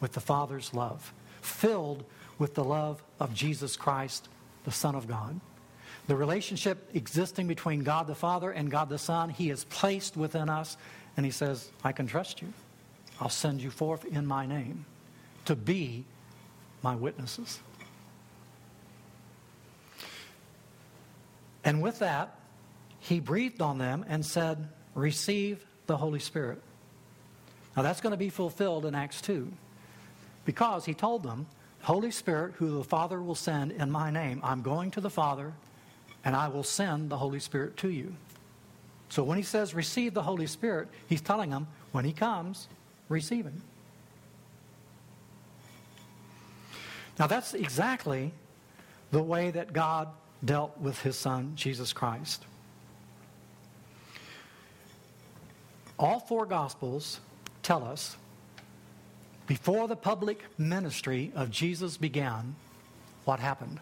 with 0.00 0.12
the 0.12 0.20
Father's 0.20 0.72
love, 0.72 1.12
filled 1.42 2.04
with 2.38 2.54
the 2.54 2.64
love 2.64 3.02
of 3.18 3.34
Jesus 3.34 3.76
Christ, 3.76 4.28
the 4.64 4.70
Son 4.70 4.94
of 4.94 5.06
God. 5.06 5.38
The 6.06 6.16
relationship 6.16 6.88
existing 6.94 7.46
between 7.46 7.84
God 7.84 8.06
the 8.06 8.14
Father 8.14 8.50
and 8.50 8.70
God 8.70 8.88
the 8.88 8.98
Son, 8.98 9.28
He 9.28 9.48
has 9.48 9.64
placed 9.64 10.16
within 10.16 10.48
us, 10.48 10.78
and 11.16 11.26
He 11.26 11.32
says, 11.32 11.70
I 11.84 11.92
can 11.92 12.06
trust 12.06 12.40
you. 12.40 12.52
I'll 13.20 13.28
send 13.28 13.60
you 13.60 13.70
forth 13.70 14.06
in 14.06 14.24
my 14.24 14.46
name 14.46 14.86
to 15.44 15.54
be 15.54 16.04
my 16.82 16.94
witnesses. 16.94 17.60
And 21.64 21.82
with 21.82 21.98
that, 22.00 22.34
he 23.00 23.20
breathed 23.20 23.60
on 23.60 23.78
them 23.78 24.04
and 24.08 24.24
said, 24.24 24.68
Receive 24.94 25.64
the 25.86 25.96
Holy 25.96 26.18
Spirit. 26.18 26.60
Now 27.76 27.82
that's 27.82 28.00
going 28.00 28.12
to 28.12 28.18
be 28.18 28.30
fulfilled 28.30 28.84
in 28.84 28.94
Acts 28.94 29.20
2 29.22 29.50
because 30.44 30.84
he 30.84 30.94
told 30.94 31.22
them, 31.22 31.46
Holy 31.82 32.10
Spirit, 32.10 32.54
who 32.56 32.78
the 32.78 32.84
Father 32.84 33.22
will 33.22 33.34
send 33.34 33.72
in 33.72 33.90
my 33.90 34.10
name, 34.10 34.40
I'm 34.42 34.62
going 34.62 34.90
to 34.92 35.00
the 35.00 35.10
Father 35.10 35.52
and 36.24 36.36
I 36.36 36.48
will 36.48 36.62
send 36.62 37.10
the 37.10 37.16
Holy 37.16 37.40
Spirit 37.40 37.76
to 37.78 37.88
you. 37.88 38.14
So 39.08 39.24
when 39.24 39.38
he 39.38 39.42
says 39.42 39.74
receive 39.74 40.14
the 40.14 40.22
Holy 40.22 40.46
Spirit, 40.46 40.88
he's 41.08 41.20
telling 41.20 41.50
them 41.50 41.66
when 41.92 42.04
he 42.04 42.12
comes, 42.12 42.68
receive 43.08 43.44
him. 43.44 43.62
Now, 47.18 47.26
that's 47.26 47.52
exactly 47.52 48.32
the 49.10 49.22
way 49.22 49.50
that 49.50 49.74
God 49.74 50.08
dealt 50.44 50.78
with 50.78 51.00
his 51.02 51.16
son, 51.16 51.52
Jesus 51.54 51.92
Christ. 51.92 52.44
All 55.98 56.20
four 56.20 56.46
Gospels 56.46 57.20
tell 57.62 57.84
us 57.84 58.16
before 59.46 59.88
the 59.88 59.96
public 59.96 60.42
ministry 60.56 61.32
of 61.34 61.50
Jesus 61.50 61.96
began, 61.96 62.54
what 63.24 63.40
happened. 63.40 63.78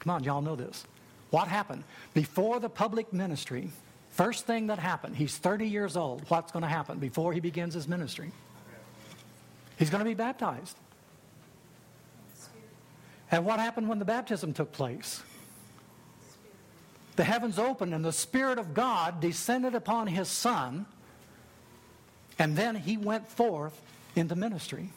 Come 0.00 0.10
on, 0.10 0.24
y'all 0.24 0.42
know 0.42 0.56
this. 0.56 0.84
What 1.30 1.48
happened? 1.48 1.84
Before 2.12 2.60
the 2.60 2.68
public 2.68 3.12
ministry 3.12 3.70
First 4.16 4.46
thing 4.46 4.68
that 4.68 4.78
happened, 4.78 5.14
he's 5.14 5.36
30 5.36 5.66
years 5.66 5.94
old. 5.94 6.22
What's 6.28 6.50
going 6.50 6.62
to 6.62 6.68
happen 6.70 6.98
before 6.98 7.34
he 7.34 7.40
begins 7.40 7.74
his 7.74 7.86
ministry? 7.86 8.32
He's 9.78 9.90
going 9.90 9.98
to 9.98 10.08
be 10.08 10.14
baptized. 10.14 10.74
And 13.30 13.44
what 13.44 13.58
happened 13.58 13.88
when 13.88 13.98
the 13.98 14.04
baptism 14.04 14.52
took 14.52 14.72
place? 14.72 15.22
The 17.16 17.24
heavens 17.24 17.58
opened 17.58 17.94
and 17.94 18.04
the 18.04 18.12
Spirit 18.12 18.58
of 18.58 18.74
God 18.74 19.20
descended 19.20 19.74
upon 19.74 20.06
his 20.06 20.28
son, 20.28 20.86
and 22.38 22.56
then 22.56 22.76
he 22.76 22.96
went 22.96 23.26
forth 23.26 23.80
into 24.14 24.36
ministry. 24.36 24.90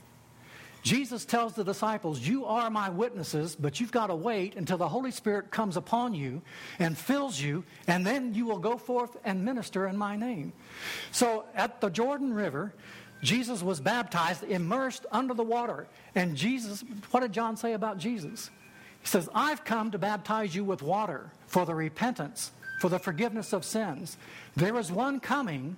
Jesus 0.82 1.26
tells 1.26 1.54
the 1.54 1.64
disciples, 1.64 2.20
You 2.20 2.46
are 2.46 2.70
my 2.70 2.90
witnesses, 2.90 3.56
but 3.56 3.80
you've 3.80 3.92
got 3.92 4.08
to 4.08 4.16
wait 4.16 4.56
until 4.56 4.78
the 4.78 4.88
Holy 4.88 5.12
Spirit 5.12 5.52
comes 5.52 5.76
upon 5.76 6.14
you 6.14 6.42
and 6.78 6.98
fills 6.98 7.40
you, 7.40 7.64
and 7.88 8.06
then 8.06 8.34
you 8.34 8.46
will 8.46 8.60
go 8.60 8.78
forth 8.78 9.18
and 9.26 9.44
minister 9.44 9.88
in 9.88 9.98
my 9.98 10.16
name. 10.16 10.54
So 11.12 11.46
at 11.54 11.82
the 11.82 11.90
Jordan 11.90 12.34
River, 12.34 12.74
Jesus 13.22 13.62
was 13.62 13.80
baptized, 13.80 14.44
immersed 14.44 15.06
under 15.12 15.34
the 15.34 15.44
water. 15.44 15.88
And 16.16 16.36
Jesus, 16.36 16.84
what 17.12 17.22
did 17.22 17.34
John 17.34 17.58
say 17.58 17.74
about 17.74 17.98
Jesus? 17.98 18.50
He 19.02 19.08
says, 19.08 19.30
I've 19.34 19.66
come 19.66 19.92
to 19.92 19.98
baptize 19.98 20.56
you 20.56 20.64
with 20.64 20.82
water 20.82 21.32
for 21.48 21.66
the 21.66 21.76
repentance, 21.76 22.52
for 22.80 22.90
the 22.90 23.00
forgiveness 23.00 23.54
of 23.54 23.66
sins. 23.66 24.18
There 24.56 24.78
is 24.78 24.92
one 24.92 25.20
coming, 25.20 25.76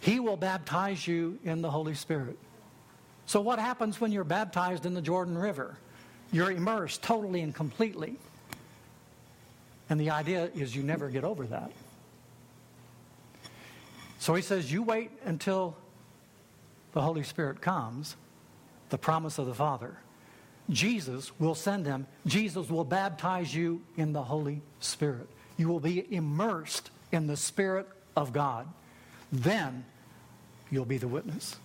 he 0.00 0.20
will 0.20 0.36
baptize 0.36 1.06
you 1.06 1.38
in 1.44 1.62
the 1.62 1.70
Holy 1.70 1.94
Spirit. 1.94 2.38
So, 3.26 3.40
what 3.40 3.58
happens 3.58 4.00
when 4.00 4.12
you're 4.12 4.24
baptized 4.24 4.86
in 4.86 4.94
the 4.94 5.02
Jordan 5.02 5.36
River? 5.36 5.76
You're 6.32 6.52
immersed 6.52 7.02
totally 7.02 7.40
and 7.40 7.54
completely. 7.54 8.16
And 9.88 10.00
the 10.00 10.10
idea 10.10 10.50
is 10.54 10.74
you 10.74 10.82
never 10.82 11.08
get 11.08 11.24
over 11.24 11.46
that. 11.46 11.70
So 14.18 14.34
he 14.34 14.42
says, 14.42 14.72
You 14.72 14.82
wait 14.82 15.10
until 15.24 15.76
the 16.96 17.02
Holy 17.02 17.22
Spirit 17.22 17.60
comes, 17.60 18.16
the 18.88 18.98
promise 18.98 19.38
of 19.38 19.46
the 19.46 19.54
Father. 19.54 19.96
Jesus 20.70 21.30
will 21.38 21.54
send 21.54 21.86
him. 21.86 22.08
Jesus 22.26 22.68
will 22.68 22.84
baptize 22.84 23.54
you 23.54 23.82
in 23.96 24.12
the 24.12 24.24
Holy 24.24 24.62
Spirit. 24.80 25.28
You 25.56 25.68
will 25.68 25.78
be 25.78 26.12
immersed 26.12 26.90
in 27.12 27.28
the 27.28 27.36
Spirit 27.36 27.86
of 28.16 28.32
God. 28.32 28.66
Then 29.30 29.84
you'll 30.70 30.84
be 30.84 30.98
the 30.98 31.06
witness 31.06 31.56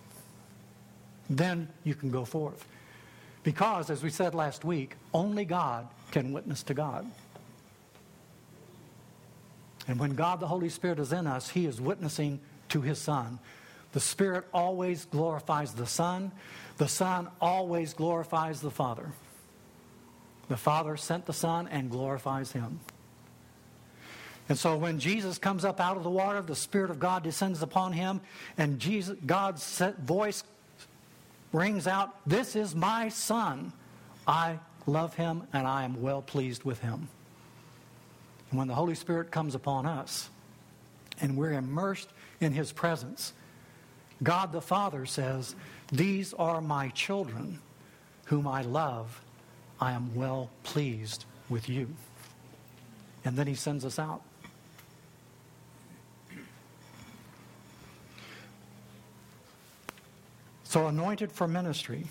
then 1.36 1.68
you 1.84 1.94
can 1.94 2.10
go 2.10 2.24
forth. 2.24 2.66
Because, 3.42 3.90
as 3.90 4.02
we 4.02 4.10
said 4.10 4.34
last 4.34 4.64
week, 4.64 4.96
only 5.12 5.44
God 5.44 5.88
can 6.10 6.32
witness 6.32 6.62
to 6.64 6.74
God. 6.74 7.10
And 9.88 9.98
when 9.98 10.14
God 10.14 10.38
the 10.38 10.46
Holy 10.46 10.68
Spirit 10.68 11.00
is 11.00 11.12
in 11.12 11.26
us, 11.26 11.48
He 11.48 11.66
is 11.66 11.80
witnessing 11.80 12.40
to 12.68 12.82
His 12.82 12.98
Son. 12.98 13.40
The 13.92 14.00
Spirit 14.00 14.46
always 14.52 15.04
glorifies 15.06 15.74
the 15.74 15.86
Son, 15.86 16.32
the 16.78 16.88
Son 16.88 17.28
always 17.40 17.94
glorifies 17.94 18.60
the 18.60 18.70
Father. 18.70 19.12
The 20.48 20.56
Father 20.56 20.96
sent 20.96 21.26
the 21.26 21.32
Son 21.32 21.68
and 21.68 21.90
glorifies 21.90 22.52
Him. 22.52 22.80
And 24.48 24.58
so 24.58 24.76
when 24.76 24.98
Jesus 24.98 25.38
comes 25.38 25.64
up 25.64 25.80
out 25.80 25.96
of 25.96 26.02
the 26.02 26.10
water, 26.10 26.42
the 26.42 26.56
Spirit 26.56 26.90
of 26.90 26.98
God 26.98 27.22
descends 27.22 27.62
upon 27.62 27.92
him, 27.92 28.20
and 28.58 28.78
Jesus, 28.78 29.16
God's 29.24 29.82
voice 30.00 30.42
rings 31.52 31.86
out, 31.86 32.10
This 32.26 32.56
is 32.56 32.74
my 32.74 33.08
Son. 33.08 33.72
I 34.26 34.58
love 34.86 35.14
him, 35.14 35.44
and 35.52 35.66
I 35.66 35.84
am 35.84 36.02
well 36.02 36.22
pleased 36.22 36.64
with 36.64 36.80
him. 36.80 37.08
And 38.50 38.58
when 38.58 38.68
the 38.68 38.74
Holy 38.74 38.94
Spirit 38.94 39.30
comes 39.30 39.54
upon 39.54 39.86
us, 39.86 40.28
and 41.20 41.36
we're 41.36 41.52
immersed 41.52 42.08
in 42.40 42.52
his 42.52 42.72
presence, 42.72 43.32
God 44.22 44.52
the 44.52 44.60
Father 44.60 45.06
says, 45.06 45.54
These 45.90 46.32
are 46.34 46.60
my 46.60 46.88
children, 46.90 47.58
whom 48.26 48.46
I 48.46 48.62
love. 48.62 49.20
I 49.80 49.92
am 49.92 50.14
well 50.14 50.50
pleased 50.62 51.24
with 51.48 51.68
you. 51.68 51.88
And 53.24 53.36
then 53.36 53.46
he 53.46 53.54
sends 53.54 53.84
us 53.84 53.98
out. 53.98 54.22
So, 60.64 60.86
anointed 60.86 61.30
for 61.30 61.46
ministry, 61.46 62.06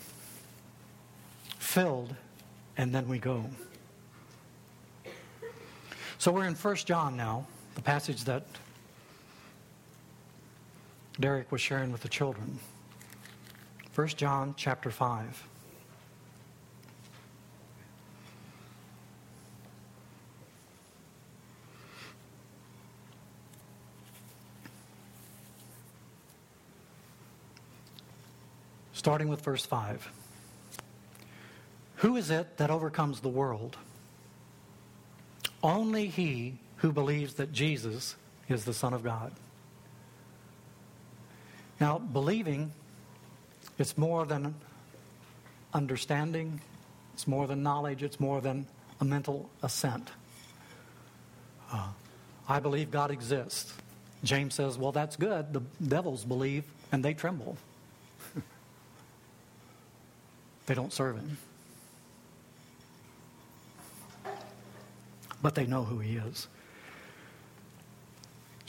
filled, 1.58 2.14
and 2.76 2.94
then 2.94 3.08
we 3.08 3.18
go. 3.18 3.44
So, 6.18 6.30
we're 6.30 6.44
in 6.44 6.54
1 6.54 6.76
John 6.76 7.16
now, 7.16 7.46
the 7.74 7.82
passage 7.82 8.22
that 8.24 8.44
Derek 11.20 11.52
was 11.52 11.60
sharing 11.60 11.92
with 11.92 12.02
the 12.02 12.08
children. 12.08 12.58
1 13.94 14.08
John 14.08 14.54
chapter 14.56 14.90
5. 14.90 15.48
starting 29.02 29.26
with 29.26 29.40
verse 29.40 29.66
5. 29.66 30.12
Who 31.96 32.14
is 32.14 32.30
it 32.30 32.56
that 32.58 32.70
overcomes 32.70 33.18
the 33.18 33.28
world? 33.28 33.76
Only 35.60 36.06
he 36.06 36.60
who 36.76 36.92
believes 36.92 37.34
that 37.34 37.52
Jesus 37.52 38.14
is 38.48 38.64
the 38.64 38.72
Son 38.72 38.94
of 38.94 39.02
God. 39.02 39.32
Now, 41.82 41.98
believing, 41.98 42.70
it's 43.76 43.98
more 43.98 44.24
than 44.24 44.54
understanding, 45.74 46.60
it's 47.12 47.26
more 47.26 47.48
than 47.48 47.64
knowledge, 47.64 48.04
it's 48.04 48.20
more 48.20 48.40
than 48.40 48.68
a 49.00 49.04
mental 49.04 49.50
assent. 49.64 50.08
Uh, 51.72 51.88
I 52.48 52.60
believe 52.60 52.92
God 52.92 53.10
exists. 53.10 53.74
James 54.22 54.54
says, 54.54 54.78
Well, 54.78 54.92
that's 54.92 55.16
good. 55.16 55.52
The 55.52 55.62
devils 55.84 56.24
believe 56.24 56.62
and 56.92 57.04
they 57.04 57.14
tremble. 57.14 57.56
They 60.66 60.74
don't 60.76 60.92
serve 60.92 61.16
him. 61.16 61.36
But 65.42 65.56
they 65.56 65.66
know 65.66 65.82
who 65.82 65.98
he 65.98 66.14
is. 66.14 66.46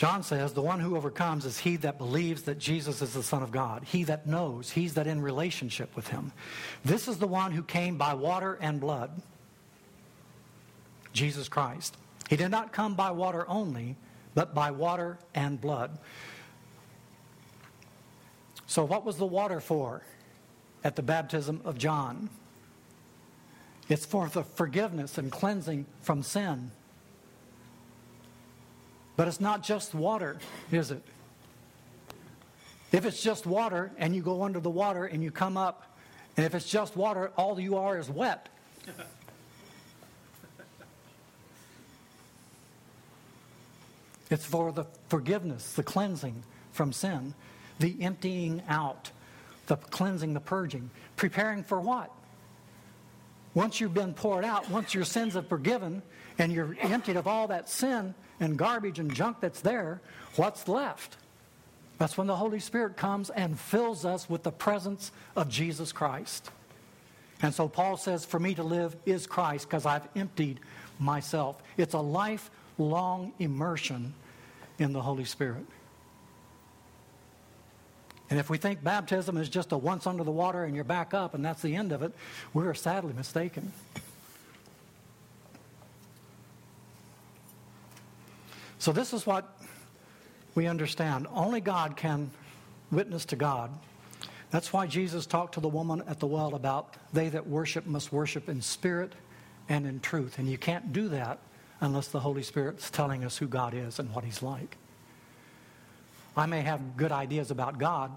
John 0.04 0.22
says, 0.22 0.52
The 0.52 0.62
one 0.62 0.82
who 0.82 0.98
overcomes 0.98 1.46
is 1.46 1.58
he 1.58 1.78
that 1.78 1.98
believes 1.98 2.42
that 2.42 2.60
Jesus 2.60 3.02
is 3.02 3.14
the 3.14 3.24
Son 3.24 3.42
of 3.42 3.52
God. 3.52 3.86
He 3.86 4.04
that 4.04 4.28
knows, 4.28 4.70
he's 4.70 4.96
that 4.96 5.08
in 5.08 5.22
relationship 5.22 5.96
with 5.96 6.10
him. 6.10 6.34
This 6.84 7.08
is 7.08 7.20
the 7.20 7.28
one 7.28 7.54
who 7.54 7.64
came 7.64 7.98
by 7.98 8.14
water 8.14 8.58
and 8.60 8.82
blood, 8.82 9.22
Jesus 11.14 11.48
Christ. 11.48 11.96
He 12.30 12.36
did 12.36 12.52
not 12.52 12.74
come 12.74 12.96
by 12.96 13.12
water 13.12 13.46
only, 13.48 13.96
but 14.36 14.54
by 14.54 14.72
water 14.72 15.20
and 15.34 15.62
blood. 15.62 15.98
So, 18.68 18.84
what 18.84 19.06
was 19.06 19.16
the 19.16 19.26
water 19.26 19.62
for? 19.62 20.02
at 20.84 20.98
the 20.98 21.02
baptism 21.02 21.62
of 21.64 21.78
John. 21.78 22.30
It's 23.88 24.06
for 24.06 24.28
the 24.28 24.44
forgiveness 24.44 25.18
and 25.18 25.32
cleansing 25.32 25.86
from 26.02 26.24
sin. 26.24 26.72
But 29.16 29.28
it's 29.28 29.40
not 29.40 29.64
just 29.64 29.94
water, 29.94 30.38
is 30.72 30.92
it? 30.92 31.02
If 32.92 33.06
it's 33.06 33.22
just 33.22 33.46
water 33.46 33.92
and 33.98 34.16
you 34.16 34.22
go 34.22 34.44
under 34.44 34.60
the 34.60 34.70
water 34.70 35.06
and 35.06 35.24
you 35.24 35.32
come 35.32 35.58
up, 35.58 35.96
and 36.38 36.46
if 36.46 36.56
it's 36.56 36.70
just 36.70 36.96
water, 36.96 37.32
all 37.38 37.60
you 37.60 37.78
are 37.78 37.98
is 37.98 38.10
wet. 38.10 38.50
it's 44.30 44.46
for 44.46 44.72
the 44.72 44.86
forgiveness, 45.10 45.74
the 45.74 45.84
cleansing 45.84 46.44
from 46.72 46.92
sin, 46.92 47.34
the 47.80 47.96
emptying 48.02 48.64
out 48.68 49.12
the 49.68 49.78
cleansing, 49.78 50.34
the 50.34 50.40
purging. 50.40 50.90
Preparing 51.16 51.64
for 51.64 51.80
what? 51.80 52.12
Once 53.54 53.80
you've 53.80 53.94
been 53.94 54.14
poured 54.14 54.44
out, 54.44 54.70
once 54.70 54.94
your 54.94 55.04
sins 55.04 55.36
are 55.36 55.44
forgiven, 55.44 56.02
and 56.40 56.52
you're 56.52 56.76
emptied 56.82 57.16
of 57.16 57.28
all 57.28 57.48
that 57.48 57.70
sin 57.70 58.14
and 58.40 58.58
garbage 58.58 59.00
and 59.00 59.14
junk 59.14 59.38
that's 59.40 59.62
there, 59.62 60.02
what's 60.36 60.68
left? 60.68 61.18
That's 62.00 62.18
when 62.18 62.28
the 62.28 62.36
Holy 62.36 62.60
Spirit 62.60 62.98
comes 62.98 63.30
and 63.30 63.60
fills 63.60 64.06
us 64.06 64.30
with 64.30 64.44
the 64.44 64.52
presence 64.52 65.12
of 65.36 65.50
Jesus 65.50 65.92
Christ. 65.92 66.50
And 67.42 67.54
so 67.54 67.68
Paul 67.68 67.98
says, 67.98 68.26
For 68.26 68.40
me 68.40 68.56
to 68.56 68.64
live 68.64 68.96
is 69.06 69.28
Christ 69.28 69.70
because 69.70 69.86
I've 69.86 70.08
emptied 70.16 70.60
myself. 70.98 71.62
It's 71.78 71.94
a 71.94 72.00
lifelong 72.00 73.34
immersion 73.38 74.14
in 74.80 74.94
the 74.94 75.02
Holy 75.02 75.26
Spirit. 75.26 75.66
And 78.34 78.40
if 78.40 78.50
we 78.50 78.58
think 78.58 78.84
baptism 78.84 79.38
is 79.38 79.48
just 79.48 79.74
a 79.74 79.78
once 79.78 80.08
under 80.08 80.24
the 80.24 80.32
water 80.32 80.64
and 80.64 80.74
you're 80.74 80.84
back 80.84 81.14
up 81.14 81.36
and 81.36 81.46
that's 81.46 81.62
the 81.62 81.76
end 81.76 81.92
of 81.92 82.02
it, 82.02 82.12
we're 82.52 82.74
sadly 82.74 83.14
mistaken. 83.14 83.72
So, 88.80 88.92
this 88.92 89.14
is 89.14 89.28
what 89.28 89.56
we 90.56 90.66
understand. 90.66 91.28
Only 91.32 91.62
God 91.62 91.96
can 91.96 92.32
witness 92.92 93.26
to 93.26 93.36
God. 93.36 93.70
That's 94.50 94.74
why 94.74 94.88
Jesus 94.88 95.28
talked 95.28 95.54
to 95.54 95.60
the 95.60 95.70
woman 95.70 96.02
at 96.08 96.20
the 96.20 96.26
well 96.26 96.56
about 96.56 96.96
they 97.14 97.30
that 97.30 97.46
worship 97.46 97.86
must 97.86 98.12
worship 98.12 98.50
in 98.50 98.64
spirit 98.64 99.14
and 99.70 99.86
in 99.86 100.00
truth. 100.00 100.40
And 100.40 100.50
you 100.50 100.58
can't 100.58 100.92
do 100.92 101.08
that 101.10 101.38
unless 101.82 102.08
the 102.08 102.22
Holy 102.22 102.42
Spirit's 102.42 102.90
telling 102.90 103.24
us 103.24 103.38
who 103.38 103.48
God 103.48 103.76
is 103.76 104.00
and 104.00 104.10
what 104.10 104.24
He's 104.24 104.42
like. 104.42 104.76
I 106.36 106.46
may 106.46 106.62
have 106.62 106.98
good 106.98 107.12
ideas 107.12 107.52
about 107.52 107.78
God, 107.78 108.12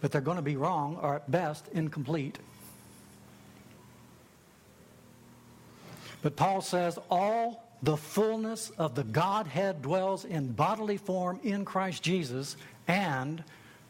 but 0.00 0.12
they're 0.12 0.20
going 0.20 0.36
to 0.36 0.42
be 0.42 0.56
wrong 0.56 0.98
or 1.02 1.16
at 1.16 1.30
best 1.30 1.66
incomplete. 1.72 2.38
But 6.22 6.36
Paul 6.36 6.60
says, 6.60 6.98
all 7.10 7.66
the 7.82 7.96
fullness 7.96 8.70
of 8.70 8.94
the 8.94 9.04
Godhead 9.04 9.82
dwells 9.82 10.24
in 10.24 10.52
bodily 10.52 10.98
form 10.98 11.40
in 11.42 11.64
Christ 11.64 12.02
Jesus, 12.02 12.56
and 12.86 13.42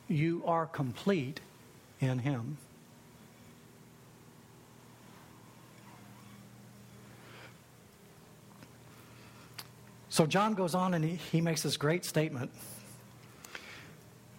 you 0.08 0.42
are 0.46 0.66
complete 0.66 1.40
in 2.00 2.18
Him. 2.20 2.56
So 10.08 10.26
John 10.26 10.54
goes 10.54 10.74
on 10.74 10.92
and 10.94 11.04
he, 11.04 11.14
he 11.14 11.40
makes 11.40 11.62
this 11.62 11.76
great 11.76 12.04
statement. 12.04 12.50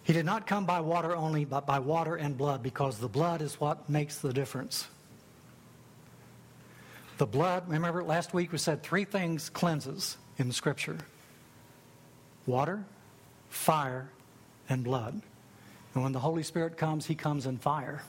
He 0.04 0.12
did 0.12 0.26
not 0.26 0.46
come 0.46 0.66
by 0.66 0.80
water 0.80 1.14
only, 1.14 1.44
but 1.44 1.66
by 1.66 1.78
water 1.78 2.16
and 2.16 2.36
blood, 2.36 2.62
because 2.62 2.98
the 2.98 3.08
blood 3.08 3.40
is 3.40 3.60
what 3.60 3.88
makes 3.88 4.18
the 4.18 4.32
difference. 4.32 4.88
The 7.18 7.26
blood, 7.26 7.68
remember 7.68 8.02
last 8.02 8.34
week 8.34 8.50
we 8.50 8.58
said 8.58 8.82
three 8.82 9.04
things 9.04 9.48
cleanses 9.48 10.16
in 10.38 10.48
the 10.48 10.54
scripture 10.54 10.98
water, 12.46 12.84
fire, 13.48 14.10
and 14.68 14.82
blood. 14.82 15.22
And 15.94 16.02
when 16.02 16.12
the 16.12 16.18
Holy 16.18 16.42
Spirit 16.42 16.76
comes, 16.76 17.06
he 17.06 17.14
comes 17.14 17.46
in 17.46 17.58
fire. 17.58 18.02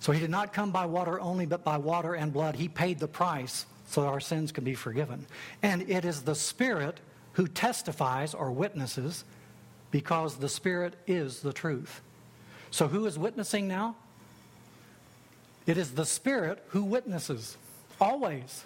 So 0.00 0.12
he 0.12 0.18
did 0.18 0.30
not 0.30 0.52
come 0.52 0.72
by 0.72 0.86
water 0.86 1.20
only, 1.20 1.46
but 1.46 1.62
by 1.62 1.76
water 1.76 2.14
and 2.14 2.32
blood. 2.32 2.56
He 2.56 2.68
paid 2.68 2.98
the 2.98 3.06
price 3.06 3.64
so 3.86 4.06
our 4.06 4.20
sins 4.20 4.52
can 4.52 4.64
be 4.64 4.74
forgiven. 4.74 5.26
And 5.62 5.88
it 5.88 6.04
is 6.04 6.22
the 6.22 6.34
Spirit 6.34 7.00
who 7.34 7.46
testifies 7.46 8.34
or 8.34 8.50
witnesses 8.50 9.24
because 9.90 10.36
the 10.36 10.48
Spirit 10.48 10.94
is 11.06 11.40
the 11.40 11.52
truth. 11.52 12.00
So 12.70 12.88
who 12.88 13.06
is 13.06 13.18
witnessing 13.18 13.68
now? 13.68 13.96
It 15.66 15.78
is 15.78 15.92
the 15.92 16.04
Spirit 16.04 16.62
who 16.68 16.84
witnesses. 16.84 17.56
Always. 18.00 18.64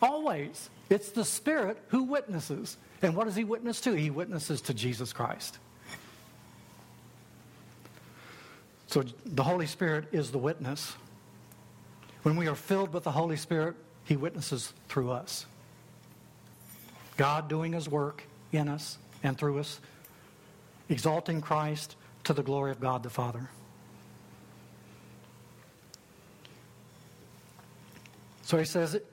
Always. 0.00 0.70
It's 0.88 1.10
the 1.10 1.24
Spirit 1.24 1.78
who 1.88 2.04
witnesses. 2.04 2.76
And 3.02 3.14
what 3.14 3.24
does 3.24 3.36
he 3.36 3.44
witness 3.44 3.80
to? 3.82 3.92
He 3.92 4.10
witnesses 4.10 4.60
to 4.62 4.74
Jesus 4.74 5.12
Christ. 5.12 5.58
So 8.86 9.04
the 9.24 9.44
Holy 9.44 9.66
Spirit 9.66 10.06
is 10.10 10.32
the 10.32 10.38
witness. 10.38 10.94
When 12.22 12.36
we 12.36 12.48
are 12.48 12.56
filled 12.56 12.92
with 12.92 13.04
the 13.04 13.12
Holy 13.12 13.36
Spirit, 13.36 13.76
he 14.10 14.16
witnesses 14.16 14.72
through 14.88 15.12
us. 15.12 15.46
God 17.16 17.48
doing 17.48 17.74
his 17.74 17.88
work 17.88 18.24
in 18.50 18.68
us 18.68 18.98
and 19.22 19.38
through 19.38 19.60
us, 19.60 19.78
exalting 20.88 21.40
Christ 21.40 21.94
to 22.24 22.32
the 22.32 22.42
glory 22.42 22.72
of 22.72 22.80
God 22.80 23.04
the 23.04 23.08
Father. 23.08 23.48
So 28.42 28.58
he 28.58 28.64
says, 28.64 28.96
It 28.96 29.06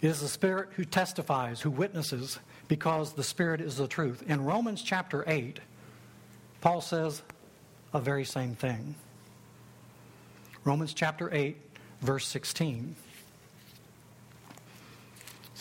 is 0.00 0.20
the 0.20 0.28
Spirit 0.28 0.68
who 0.76 0.84
testifies, 0.84 1.60
who 1.60 1.70
witnesses, 1.72 2.38
because 2.68 3.14
the 3.14 3.24
Spirit 3.24 3.60
is 3.60 3.78
the 3.78 3.88
truth. 3.88 4.22
In 4.28 4.44
Romans 4.44 4.84
chapter 4.84 5.24
8, 5.26 5.58
Paul 6.60 6.82
says 6.82 7.20
a 7.92 7.98
very 7.98 8.24
same 8.24 8.54
thing. 8.54 8.94
Romans 10.62 10.94
chapter 10.94 11.28
8, 11.34 11.56
verse 12.00 12.28
16. 12.28 12.94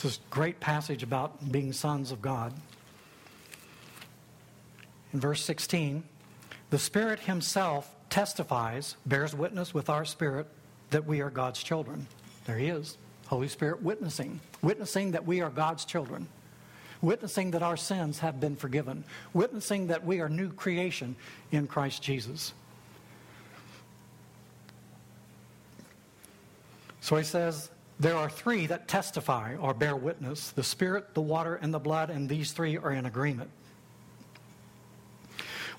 It's 0.02 0.18
this 0.18 0.26
great 0.32 0.60
passage 0.60 1.04
about 1.04 1.52
being 1.52 1.72
sons 1.72 2.12
of 2.12 2.24
God. 2.24 2.54
In 5.14 5.20
verse 5.20 5.46
16, 5.46 6.04
the 6.72 6.80
Spirit 6.80 7.20
Himself 7.20 7.96
testifies, 8.10 8.96
bears 9.06 9.36
witness 9.36 9.76
with 9.76 9.92
our 9.92 10.04
spirit 10.04 10.48
that 10.90 11.06
we 11.06 11.22
are 11.22 11.30
God's 11.30 11.62
children. 11.62 12.08
There 12.46 12.58
he 12.58 12.70
is. 12.70 12.98
Holy 13.28 13.48
Spirit 13.48 13.84
witnessing. 13.84 14.40
Witnessing 14.64 15.12
that 15.12 15.28
we 15.28 15.40
are 15.42 15.52
God's 15.52 15.86
children. 15.86 16.28
Witnessing 17.04 17.52
that 17.52 17.62
our 17.62 17.78
sins 17.78 18.18
have 18.18 18.40
been 18.40 18.56
forgiven. 18.56 19.04
Witnessing 19.36 19.86
that 19.86 20.04
we 20.04 20.20
are 20.20 20.30
new 20.30 20.52
creation 20.52 21.16
in 21.52 21.68
Christ 21.68 22.02
Jesus. 22.02 22.56
So 27.02 27.18
he 27.18 27.24
says, 27.24 27.70
there 28.02 28.18
are 28.18 28.30
three 28.30 28.66
that 28.66 28.88
testify 28.88 29.56
or 29.58 29.76
bear 29.76 29.96
witness 29.96 30.50
the 30.50 30.64
Spirit, 30.64 31.14
the 31.14 31.22
water, 31.22 31.56
and 31.56 31.72
the 31.72 31.80
blood, 31.80 32.10
and 32.10 32.28
these 32.28 32.52
three 32.52 32.76
are 32.76 32.92
in 32.92 33.06
agreement. 33.06 33.52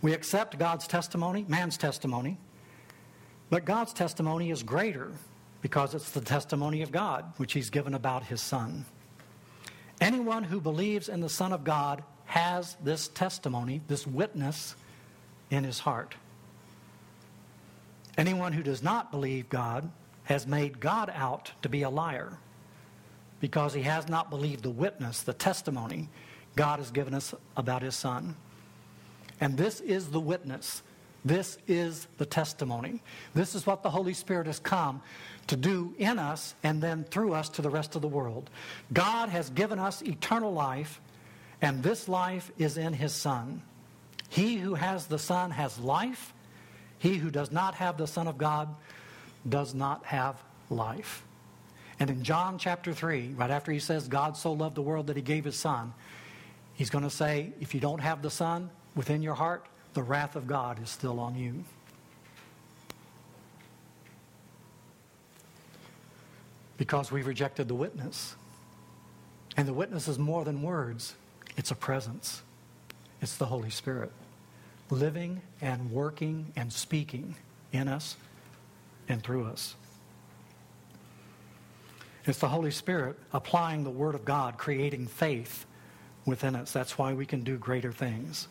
We 0.01 0.13
accept 0.13 0.57
God's 0.57 0.87
testimony, 0.87 1.45
man's 1.49 1.77
testimony, 1.77 2.39
but 3.51 3.65
God's 3.65 3.93
testimony 3.93 4.53
is 4.53 4.63
greater 4.63 5.11
because 5.63 5.95
it's 5.95 6.13
the 6.13 6.21
testimony 6.21 6.83
of 6.83 6.93
God, 6.93 7.25
which 7.39 7.55
he's 7.55 7.71
given 7.71 7.93
about 7.93 8.23
his 8.23 8.41
Son. 8.41 8.85
Anyone 10.01 10.45
who 10.45 10.61
believes 10.61 11.09
in 11.09 11.21
the 11.21 11.29
Son 11.29 11.53
of 11.53 11.65
God 11.65 12.05
has 12.27 12.77
this 12.85 13.09
testimony, 13.09 13.81
this 13.89 14.07
witness 14.07 14.77
in 15.51 15.65
his 15.65 15.81
heart. 15.81 16.15
Anyone 18.17 18.53
who 18.53 18.63
does 18.63 18.83
not 18.83 19.11
believe 19.11 19.49
God 19.49 19.91
has 20.25 20.47
made 20.47 20.81
God 20.81 21.11
out 21.15 21.53
to 21.63 21.69
be 21.69 21.83
a 21.83 21.91
liar 21.91 22.39
because 23.41 23.75
he 23.75 23.83
has 23.83 24.09
not 24.09 24.31
believed 24.31 24.63
the 24.63 24.71
witness, 24.71 25.23
the 25.23 25.33
testimony 25.33 26.09
God 26.55 26.79
has 26.79 26.91
given 26.91 27.15
us 27.15 27.35
about 27.57 27.83
his 27.83 27.97
Son. 27.97 28.37
And 29.41 29.57
this 29.57 29.81
is 29.81 30.09
the 30.09 30.21
witness. 30.21 30.83
This 31.25 31.59
is 31.67 32.07
the 32.19 32.27
testimony. 32.27 33.03
This 33.35 33.55
is 33.55 33.67
what 33.67 33.83
the 33.83 33.91
Holy 33.91 34.15
Spirit 34.15 34.47
has 34.47 34.59
come 34.59 35.03
to 35.49 35.57
do 35.57 35.95
in 35.99 36.19
us 36.19 36.55
and 36.63 36.81
then 36.83 37.05
through 37.05 37.35
us 37.35 37.49
to 37.51 37.63
the 37.63 37.71
rest 37.71 37.97
of 37.97 38.03
the 38.03 38.09
world. 38.09 38.51
God 38.93 39.29
has 39.29 39.51
given 39.51 39.79
us 39.79 40.03
eternal 40.03 40.53
life, 40.53 41.01
and 41.61 41.83
this 41.83 42.09
life 42.09 42.51
is 42.59 42.77
in 42.77 42.93
His 42.93 43.13
Son. 43.13 43.63
He 44.29 44.57
who 44.57 44.75
has 44.75 45.07
the 45.07 45.19
Son 45.19 45.51
has 45.51 45.79
life. 45.79 46.33
He 46.99 47.17
who 47.17 47.31
does 47.31 47.51
not 47.51 47.75
have 47.75 47.99
the 47.99 48.07
Son 48.07 48.29
of 48.29 48.39
God 48.39 48.73
does 49.49 49.75
not 49.75 50.05
have 50.05 50.37
life. 50.71 51.23
And 52.01 52.11
in 52.11 52.25
John 52.25 52.59
chapter 52.59 52.93
3, 52.93 53.35
right 53.37 53.51
after 53.51 53.71
he 53.73 53.79
says, 53.79 54.09
God 54.09 54.37
so 54.37 54.53
loved 54.53 54.75
the 54.75 54.83
world 54.83 55.07
that 55.09 55.17
he 55.17 55.23
gave 55.23 55.45
his 55.45 55.57
Son, 55.57 55.93
he's 56.75 56.91
going 56.91 57.05
to 57.05 57.11
say, 57.11 57.53
if 57.61 57.75
you 57.75 57.81
don't 57.81 58.01
have 58.01 58.23
the 58.23 58.31
Son 58.31 58.71
within 58.95 59.23
your 59.23 59.35
heart, 59.35 59.67
the 59.95 60.03
wrath 60.03 60.37
of 60.37 60.47
God 60.47 60.83
is 60.83 60.91
still 60.91 61.21
on 61.21 61.37
you. 61.37 61.65
because 66.83 67.13
we've 67.13 67.29
rejected 67.29 67.69
the 67.69 67.77
witness. 67.77 68.35
And 69.57 69.69
the 69.69 69.73
witness 69.73 70.09
is 70.09 70.19
more 70.19 70.45
than 70.45 70.63
words, 70.63 71.15
it's 71.57 71.71
a 71.71 71.77
presence. 71.77 72.43
It's 73.21 73.37
the 73.37 73.47
Holy 73.47 73.71
Spirit 73.71 74.11
living 74.91 75.43
and 75.61 75.93
working 75.93 76.53
and 76.57 76.73
speaking 76.73 77.37
in 77.73 77.87
us 77.87 78.17
and 79.09 79.23
through 79.23 79.45
us. 79.45 79.75
It's 82.25 82.39
the 82.39 82.49
Holy 82.49 82.71
Spirit 82.71 83.19
applying 83.33 83.83
the 83.83 83.91
Word 83.91 84.15
of 84.15 84.25
God, 84.25 84.57
creating 84.57 85.09
faith 85.09 85.67
within 86.25 86.55
us. 86.55 86.73
That's 86.73 86.97
why 86.97 87.15
we 87.15 87.27
can 87.27 87.43
do 87.43 87.57
greater 87.57 87.93
things. 87.93 88.49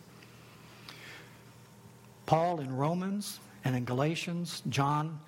Paul 2.26 2.60
in 2.60 2.76
Romans 2.76 3.40
and 3.64 3.76
in 3.76 3.86
Galatians, 3.86 4.62
John 4.70 5.20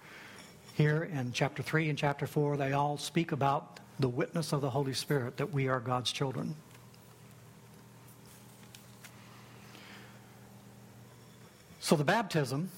here 0.75 1.03
in 1.03 1.31
chapter 1.31 1.63
3 1.63 1.89
and 1.89 1.97
chapter 1.97 2.27
4, 2.27 2.57
they 2.57 2.73
all 2.73 2.97
speak 2.97 3.31
about 3.31 3.79
the 3.99 4.09
witness 4.09 4.53
of 4.53 4.61
the 4.61 4.69
Holy 4.69 4.93
Spirit 4.93 5.37
that 5.37 5.53
we 5.53 5.67
are 5.67 5.79
God's 5.79 6.11
children. 6.11 6.55
So 11.79 11.95
the 11.95 12.03
baptism 12.03 12.69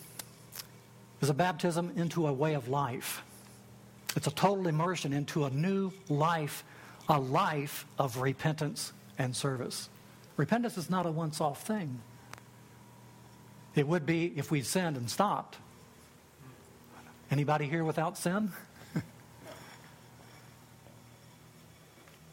is 1.25 1.29
a 1.31 1.33
baptism 1.33 1.91
into 1.95 2.27
a 2.27 2.31
way 2.31 2.53
of 2.53 2.67
life. 2.67 3.23
It's 4.15 4.27
a 4.27 4.31
total 4.31 4.67
immersion 4.67 5.11
into 5.11 5.45
a 5.45 5.49
new 5.49 5.91
life, 6.07 6.63
a 7.09 7.19
life 7.19 7.87
of 7.97 8.17
repentance 8.17 8.93
and 9.17 9.35
service. 9.35 9.89
Repentance 10.37 10.77
is 10.77 10.87
not 10.87 11.07
a 11.07 11.11
once 11.11 11.41
off 11.41 11.65
thing. 11.65 11.99
It 13.73 13.87
would 13.87 14.05
be 14.05 14.33
if 14.35 14.51
we 14.51 14.61
sinned 14.61 14.97
and 14.97 15.09
stopped. 15.09 15.57
Anybody 17.31 17.65
here 17.65 17.83
without 17.83 18.19
sin? 18.19 18.51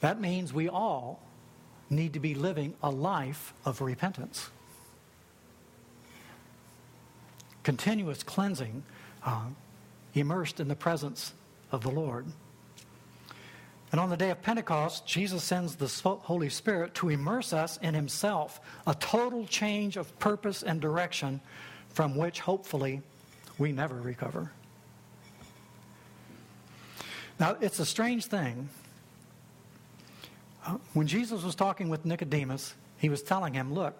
that 0.00 0.20
means 0.20 0.52
we 0.52 0.68
all 0.68 1.18
need 1.88 2.12
to 2.12 2.20
be 2.20 2.34
living 2.34 2.74
a 2.82 2.90
life 2.90 3.54
of 3.64 3.80
repentance. 3.80 4.50
Continuous 7.62 8.22
cleansing, 8.22 8.82
uh, 9.24 9.46
immersed 10.14 10.60
in 10.60 10.68
the 10.68 10.76
presence 10.76 11.32
of 11.70 11.82
the 11.82 11.90
Lord. 11.90 12.26
And 13.92 14.00
on 14.00 14.08
the 14.08 14.16
day 14.16 14.30
of 14.30 14.42
Pentecost, 14.42 15.06
Jesus 15.06 15.44
sends 15.44 15.76
the 15.76 15.86
Holy 16.22 16.48
Spirit 16.48 16.94
to 16.94 17.10
immerse 17.10 17.52
us 17.52 17.76
in 17.78 17.94
Himself, 17.94 18.60
a 18.86 18.94
total 18.94 19.46
change 19.46 19.96
of 19.96 20.18
purpose 20.18 20.62
and 20.62 20.80
direction 20.80 21.40
from 21.90 22.16
which 22.16 22.40
hopefully 22.40 23.02
we 23.58 23.70
never 23.70 23.94
recover. 23.94 24.50
Now, 27.38 27.56
it's 27.60 27.78
a 27.80 27.86
strange 27.86 28.26
thing. 28.26 28.68
Uh, 30.64 30.78
when 30.94 31.06
Jesus 31.06 31.42
was 31.42 31.54
talking 31.54 31.88
with 31.88 32.04
Nicodemus, 32.04 32.74
he 32.98 33.08
was 33.08 33.22
telling 33.22 33.52
him, 33.52 33.74
Look, 33.74 33.94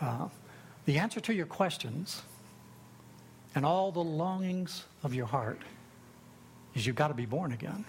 uh, 0.00 0.28
the 0.84 0.98
answer 0.98 1.20
to 1.20 1.34
your 1.34 1.46
questions 1.46 2.22
and 3.54 3.64
all 3.64 3.92
the 3.92 4.02
longings 4.02 4.84
of 5.02 5.14
your 5.14 5.26
heart 5.26 5.60
is 6.74 6.86
you've 6.86 6.96
got 6.96 7.08
to 7.08 7.14
be 7.14 7.26
born 7.26 7.52
again. 7.52 7.84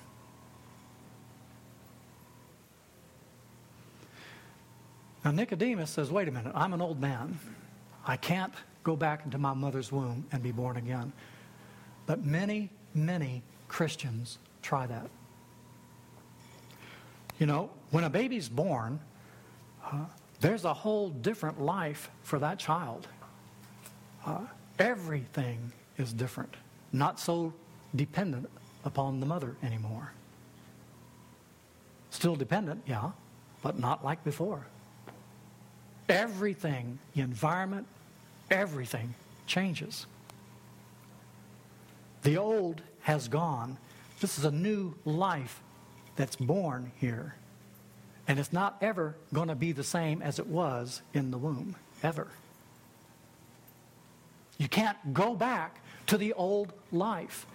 Now, 5.24 5.32
Nicodemus 5.32 5.92
says, 5.92 6.10
Wait 6.12 6.28
a 6.28 6.32
minute, 6.32 6.52
I'm 6.56 6.74
an 6.74 6.82
old 6.82 7.00
man. 7.00 7.38
I 8.06 8.18
can't 8.18 8.54
go 8.84 8.96
back 8.96 9.24
into 9.26 9.38
my 9.38 9.54
mother's 9.54 9.92
womb 9.92 10.26
and 10.32 10.42
be 10.42 10.52
born 10.52 10.78
again. 10.78 11.14
But 12.08 12.26
many, 12.26 12.72
many 12.96 13.44
Christians 13.68 14.40
Try 14.62 14.86
that. 14.88 15.10
You 17.40 17.46
know, 17.48 17.70
when 17.90 18.04
a 18.04 18.10
baby's 18.10 18.48
born, 18.48 19.00
uh, 19.84 20.06
there's 20.40 20.66
a 20.66 20.74
whole 20.74 21.10
different 21.10 21.62
life 21.62 22.10
for 22.24 22.40
that 22.40 22.60
child. 22.60 23.08
Uh, 24.26 24.42
everything 24.82 25.72
is 25.98 26.12
different, 26.12 26.56
not 26.92 27.20
so 27.20 27.54
dependent 27.96 28.50
upon 28.84 29.20
the 29.20 29.26
mother 29.26 29.56
anymore. 29.64 30.12
Still 32.10 32.36
dependent, 32.36 32.82
yeah, 32.88 33.12
but 33.62 33.80
not 33.80 34.04
like 34.04 34.24
before. 34.24 34.66
Everything, 36.10 36.98
the 37.14 37.22
environment, 37.22 37.86
everything 38.50 39.14
changes. 39.46 40.08
The 42.24 42.38
old 42.38 42.82
has 43.02 43.28
gone 43.28 43.78
This 44.20 44.38
is 44.38 44.46
a 44.46 44.52
new 44.52 44.94
life 45.04 45.62
that's 46.16 46.36
born 46.36 46.92
here. 47.00 47.34
And 48.28 48.38
it's 48.38 48.54
not 48.54 48.78
ever 48.80 49.16
going 49.34 49.48
to 49.48 49.56
be 49.56 49.72
the 49.72 49.84
same 49.84 50.22
as 50.22 50.38
it 50.38 50.46
was 50.46 51.02
in 51.12 51.32
the 51.32 51.40
womb, 51.40 51.76
ever. 52.04 52.28
You 54.62 54.68
can't 54.68 55.12
go 55.12 55.34
back 55.34 55.80
to 56.06 56.20
the 56.20 56.34
old 56.34 56.72
life. 56.92 57.48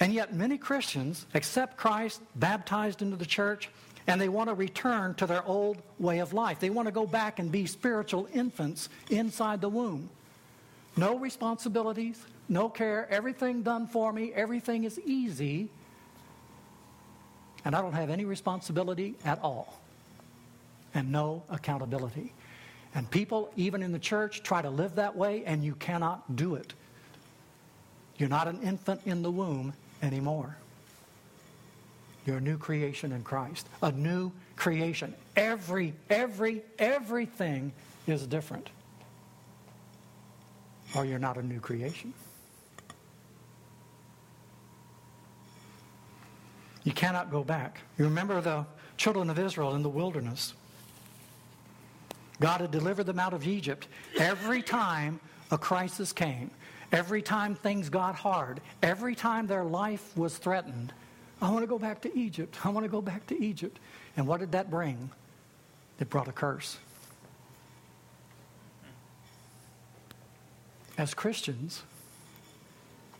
And 0.00 0.12
yet, 0.12 0.34
many 0.34 0.58
Christians 0.58 1.24
accept 1.34 1.76
Christ, 1.76 2.20
baptized 2.34 3.00
into 3.00 3.14
the 3.14 3.24
church, 3.24 3.70
and 4.08 4.20
they 4.20 4.28
want 4.28 4.48
to 4.48 4.54
return 4.54 5.14
to 5.14 5.26
their 5.28 5.44
old 5.46 5.80
way 6.00 6.18
of 6.18 6.32
life. 6.32 6.58
They 6.58 6.68
want 6.68 6.88
to 6.88 6.92
go 6.92 7.06
back 7.06 7.38
and 7.38 7.52
be 7.52 7.66
spiritual 7.66 8.26
infants 8.34 8.88
inside 9.08 9.60
the 9.60 9.68
womb. 9.68 10.10
No 10.96 11.16
responsibilities, 11.16 12.20
no 12.48 12.68
care, 12.68 13.06
everything 13.08 13.62
done 13.62 13.86
for 13.86 14.12
me, 14.12 14.32
everything 14.34 14.82
is 14.82 14.98
easy, 15.06 15.68
and 17.64 17.76
I 17.76 17.80
don't 17.80 17.94
have 17.94 18.10
any 18.10 18.24
responsibility 18.24 19.14
at 19.24 19.40
all, 19.44 19.78
and 20.92 21.12
no 21.12 21.44
accountability. 21.50 22.32
And 22.94 23.10
people, 23.10 23.50
even 23.56 23.82
in 23.82 23.92
the 23.92 23.98
church, 23.98 24.42
try 24.42 24.60
to 24.60 24.70
live 24.70 24.96
that 24.96 25.16
way, 25.16 25.44
and 25.44 25.64
you 25.64 25.74
cannot 25.74 26.36
do 26.36 26.56
it. 26.56 26.74
You're 28.18 28.28
not 28.28 28.48
an 28.48 28.60
infant 28.62 29.00
in 29.06 29.22
the 29.22 29.30
womb 29.30 29.72
anymore. 30.02 30.56
You're 32.26 32.36
a 32.36 32.40
new 32.40 32.58
creation 32.58 33.12
in 33.12 33.22
Christ. 33.22 33.66
A 33.82 33.90
new 33.90 34.30
creation. 34.56 35.14
Every, 35.36 35.94
every, 36.10 36.62
everything 36.78 37.72
is 38.06 38.26
different. 38.26 38.68
Or 40.94 41.04
you're 41.04 41.18
not 41.18 41.36
a 41.36 41.42
new 41.42 41.58
creation. 41.58 42.12
You 46.84 46.92
cannot 46.92 47.30
go 47.30 47.42
back. 47.42 47.80
You 47.96 48.04
remember 48.04 48.40
the 48.40 48.66
children 48.96 49.30
of 49.30 49.38
Israel 49.38 49.74
in 49.74 49.82
the 49.82 49.88
wilderness. 49.88 50.54
God 52.42 52.60
had 52.60 52.72
delivered 52.72 53.06
them 53.06 53.20
out 53.20 53.34
of 53.34 53.46
Egypt. 53.46 53.86
Every 54.18 54.62
time 54.62 55.20
a 55.52 55.56
crisis 55.56 56.12
came, 56.12 56.50
every 56.90 57.22
time 57.22 57.54
things 57.54 57.88
got 57.88 58.16
hard, 58.16 58.60
every 58.82 59.14
time 59.14 59.46
their 59.46 59.62
life 59.62 60.16
was 60.16 60.36
threatened, 60.36 60.92
I 61.40 61.50
want 61.50 61.62
to 61.62 61.68
go 61.68 61.78
back 61.78 62.00
to 62.02 62.18
Egypt. 62.18 62.58
I 62.66 62.70
want 62.70 62.84
to 62.84 62.90
go 62.90 63.00
back 63.00 63.28
to 63.28 63.40
Egypt. 63.40 63.78
And 64.16 64.26
what 64.26 64.40
did 64.40 64.52
that 64.52 64.70
bring? 64.70 65.10
It 66.00 66.10
brought 66.10 66.26
a 66.26 66.32
curse. 66.32 66.78
As 70.98 71.14
Christians, 71.14 71.82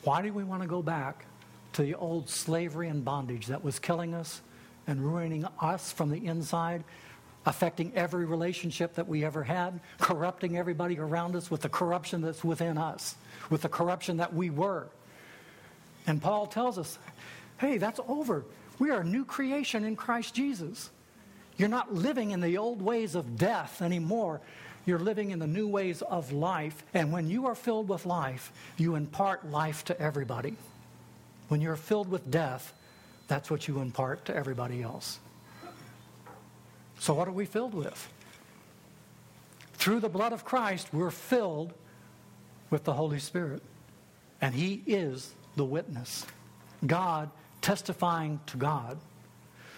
why 0.03 0.23
do 0.23 0.33
we 0.33 0.43
want 0.43 0.63
to 0.63 0.69
go 0.69 0.83
back 0.83 1.27
to 1.75 1.83
the 1.83 1.95
old 1.95 2.29
slavery 2.29 2.89
and 2.89 3.05
bondage 3.05 3.47
that 3.47 3.63
was 3.63 3.79
killing 3.79 4.15
us 4.15 4.41
and 4.89 5.01
ruining 5.01 5.47
us 5.61 5.93
from 5.93 6.11
the 6.11 6.27
inside, 6.27 6.83
affecting 7.45 7.93
every 7.95 8.25
relationship 8.25 8.95
that 8.95 9.09
we 9.09 9.25
ever 9.25 9.43
had, 9.43 9.81
corrupting 9.99 10.57
everybody 10.57 10.99
around 10.99 11.35
us 11.37 11.51
with 11.51 11.61
the 11.61 11.69
corruption 11.69 12.21
that's 12.23 12.45
within 12.45 12.79
us, 12.79 13.15
with 13.51 13.63
the 13.63 13.69
corruption 13.69 14.19
that 14.19 14.33
we 14.35 14.51
were? 14.51 14.87
And 16.07 16.21
Paul 16.21 16.47
tells 16.47 16.79
us, 16.79 16.99
hey, 17.59 17.79
that's 17.79 18.01
over. 18.09 18.45
We 18.79 18.91
are 18.91 19.01
a 19.01 19.05
new 19.05 19.25
creation 19.25 19.85
in 19.85 19.97
Christ 19.97 20.35
Jesus. 20.35 20.91
You're 21.57 21.69
not 21.69 21.95
living 21.95 22.31
in 22.31 22.41
the 22.41 22.59
old 22.59 22.83
ways 22.83 23.15
of 23.15 23.37
death 23.37 23.83
anymore. 23.83 24.41
You're 24.85 24.99
living 24.99 25.31
in 25.31 25.39
the 25.39 25.47
new 25.47 25.69
ways 25.69 26.03
of 26.03 26.33
life. 26.33 26.83
And 26.93 27.13
when 27.13 27.29
you 27.29 27.47
are 27.47 27.55
filled 27.55 27.89
with 27.89 28.07
life, 28.07 28.53
you 28.77 28.97
impart 28.97 29.49
life 29.49 29.85
to 29.85 30.01
everybody. 30.01 30.57
When 31.49 31.61
you're 31.61 31.77
filled 31.77 32.09
with 32.09 32.31
death, 32.31 32.73
that's 33.29 33.51
what 33.51 33.69
you 33.69 33.81
impart 33.81 34.25
to 34.25 34.35
everybody 34.35 34.83
else. 34.83 35.21
So, 37.03 37.15
what 37.15 37.27
are 37.27 37.33
we 37.33 37.47
filled 37.47 37.75
with? 37.75 38.09
Through 39.75 39.99
the 39.99 40.09
blood 40.09 40.33
of 40.33 40.45
Christ, 40.45 40.87
we're 40.93 41.11
filled 41.11 41.73
with 42.71 42.85
the 42.85 42.93
Holy 42.93 43.19
Spirit. 43.19 43.61
And 44.41 44.55
He 44.55 44.85
is 44.87 45.35
the 45.57 45.65
witness. 45.65 46.25
God 46.87 47.29
testifying 47.61 48.39
to 48.47 48.57
God 48.57 48.99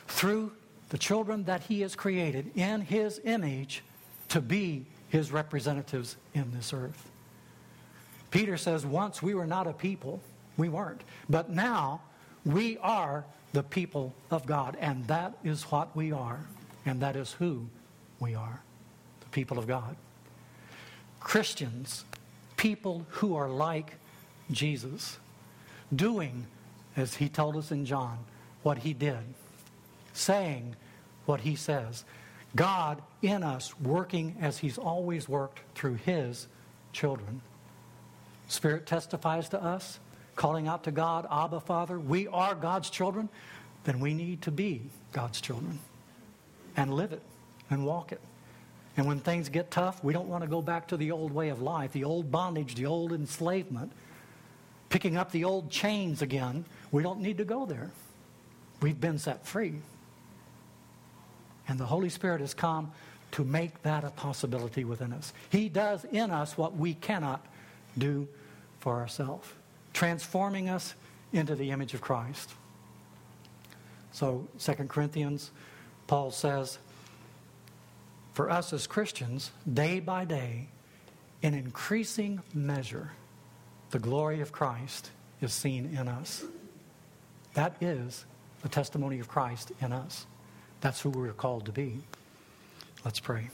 through 0.07 0.53
the 0.91 0.99
children 0.99 1.45
that 1.45 1.63
He 1.63 1.81
has 1.81 1.97
created 1.97 2.51
in 2.59 2.83
His 2.83 3.23
image 3.25 3.83
to 4.29 4.43
be 4.43 4.85
His 5.09 5.33
representatives 5.33 6.17
in 6.35 6.53
this 6.53 6.75
earth. 6.75 7.09
Peter 8.31 8.59
says, 8.59 8.85
Once 8.85 9.23
we 9.23 9.33
were 9.33 9.47
not 9.47 9.67
a 9.67 9.73
people 9.73 10.21
we 10.59 10.69
weren't. 10.69 11.01
But 11.31 11.49
now 11.49 12.03
we 12.45 12.77
are 12.83 13.25
the 13.55 13.63
people 13.63 14.13
of 14.31 14.45
God, 14.45 14.77
and 14.79 15.07
that 15.07 15.39
is 15.43 15.63
what 15.63 15.97
we 15.97 16.13
are, 16.13 16.45
and 16.87 17.01
that 17.01 17.17
is 17.17 17.33
who 17.33 17.67
we 18.21 18.35
are 18.35 18.63
the 19.21 19.29
people 19.31 19.59
of 19.59 19.67
God. 19.67 19.97
Christians, 21.21 22.05
people 22.57 23.07
who 23.09 23.35
are 23.35 23.49
like 23.49 23.95
Jesus, 24.51 25.19
doing, 25.95 26.47
as 26.97 27.15
he 27.15 27.29
told 27.29 27.57
us 27.57 27.71
in 27.71 27.87
John, 27.87 28.19
what 28.63 28.79
he 28.79 28.93
did, 28.93 29.19
saying 30.13 30.77
what 31.27 31.41
he 31.41 31.57
says. 31.57 32.05
God 32.55 33.03
in 33.23 33.43
us 33.43 33.79
working 33.81 34.37
as 34.41 34.59
he's 34.59 34.79
always 34.79 35.29
worked 35.29 35.61
through 35.75 35.95
his 35.95 36.47
children. 36.93 37.41
Spirit 38.49 38.87
testifies 38.87 39.49
to 39.49 39.63
us 39.63 39.99
calling 40.37 40.69
out 40.69 40.85
to 40.85 40.91
God, 40.91 41.27
Abba, 41.31 41.61
Father, 41.61 41.99
we 41.99 42.29
are 42.29 42.55
God's 42.55 42.91
children, 42.91 43.29
then 43.85 44.01
we 44.01 44.15
need 44.15 44.43
to 44.43 44.51
be 44.51 44.83
God's 45.13 45.41
children 45.41 45.79
and 46.77 46.93
live 46.95 47.13
it 47.13 47.23
and 47.71 47.85
walk 47.85 48.13
it. 48.13 48.21
And 48.97 49.07
when 49.07 49.19
things 49.19 49.49
get 49.49 49.71
tough, 49.71 50.03
we 50.05 50.13
don't 50.13 50.29
want 50.29 50.45
to 50.45 50.49
go 50.49 50.63
back 50.63 50.89
to 50.89 50.97
the 50.97 51.11
old 51.11 51.33
way 51.33 51.49
of 51.49 51.61
life, 51.61 51.93
the 51.93 52.05
old 52.05 52.31
bondage, 52.31 52.77
the 52.77 52.87
old 52.87 53.13
enslavement, 53.13 53.93
picking 54.89 55.17
up 55.17 55.33
the 55.33 55.45
old 55.45 55.71
chains 55.71 56.23
again. 56.23 56.65
We 56.93 57.03
don't 57.03 57.21
need 57.21 57.39
to 57.39 57.45
go 57.45 57.67
there. 57.67 57.91
We've 58.81 59.01
been 59.01 59.19
set 59.19 59.47
free. 59.47 59.75
And 61.67 61.79
the 61.79 61.87
Holy 61.87 62.09
Spirit 62.09 62.41
has 62.41 62.55
come 62.55 62.93
to 63.33 63.43
make 63.43 63.83
that 63.83 64.05
a 64.05 64.11
possibility 64.11 64.85
within 64.85 65.13
us. 65.13 65.33
He 65.51 65.69
does 65.69 66.05
in 66.05 66.31
us 66.31 66.57
what 66.57 66.77
we 66.77 66.95
cannot 66.95 67.45
do 67.99 68.29
for 68.79 69.01
ourselves 69.01 69.49
transforming 69.95 70.69
us 70.69 70.95
into 71.33 71.55
the 71.55 71.71
image 71.71 71.95
of 71.95 72.03
Christ. 72.03 72.51
So, 74.13 74.47
2 74.59 74.73
Corinthians, 74.89 75.51
Paul 76.07 76.31
says, 76.31 76.79
for 78.35 78.51
us 78.51 78.73
as 78.73 78.87
Christians, 78.89 79.53
day 79.73 80.01
by 80.01 80.25
day, 80.25 80.69
in 81.41 81.55
increasing 81.55 82.43
measure, 82.53 83.13
the 83.91 83.99
glory 83.99 84.41
of 84.41 84.51
Christ 84.51 85.11
is 85.41 85.53
seen 85.53 85.97
in 85.97 86.09
us. 86.09 86.45
That 87.55 87.77
is 87.81 88.25
the 88.63 88.69
testimony 88.69 89.21
of 89.21 89.29
Christ 89.29 89.71
in 89.81 89.93
us. 89.93 90.27
That's 90.81 91.01
who 91.01 91.11
we're 91.11 91.33
called 91.33 91.67
to 91.67 91.73
be. 91.73 92.01
Let's 93.05 93.21
pray. 93.21 93.51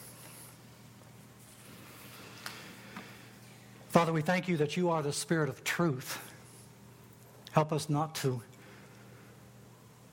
Father, 3.89 4.13
we 4.13 4.23
thank 4.23 4.49
you 4.49 4.57
that 4.57 4.77
you 4.77 4.89
are 4.89 5.03
the 5.03 5.13
Spirit 5.13 5.49
of 5.51 5.63
truth. 5.63 6.19
Help 7.51 7.73
us 7.73 7.91
not 7.91 8.15
to 8.17 8.41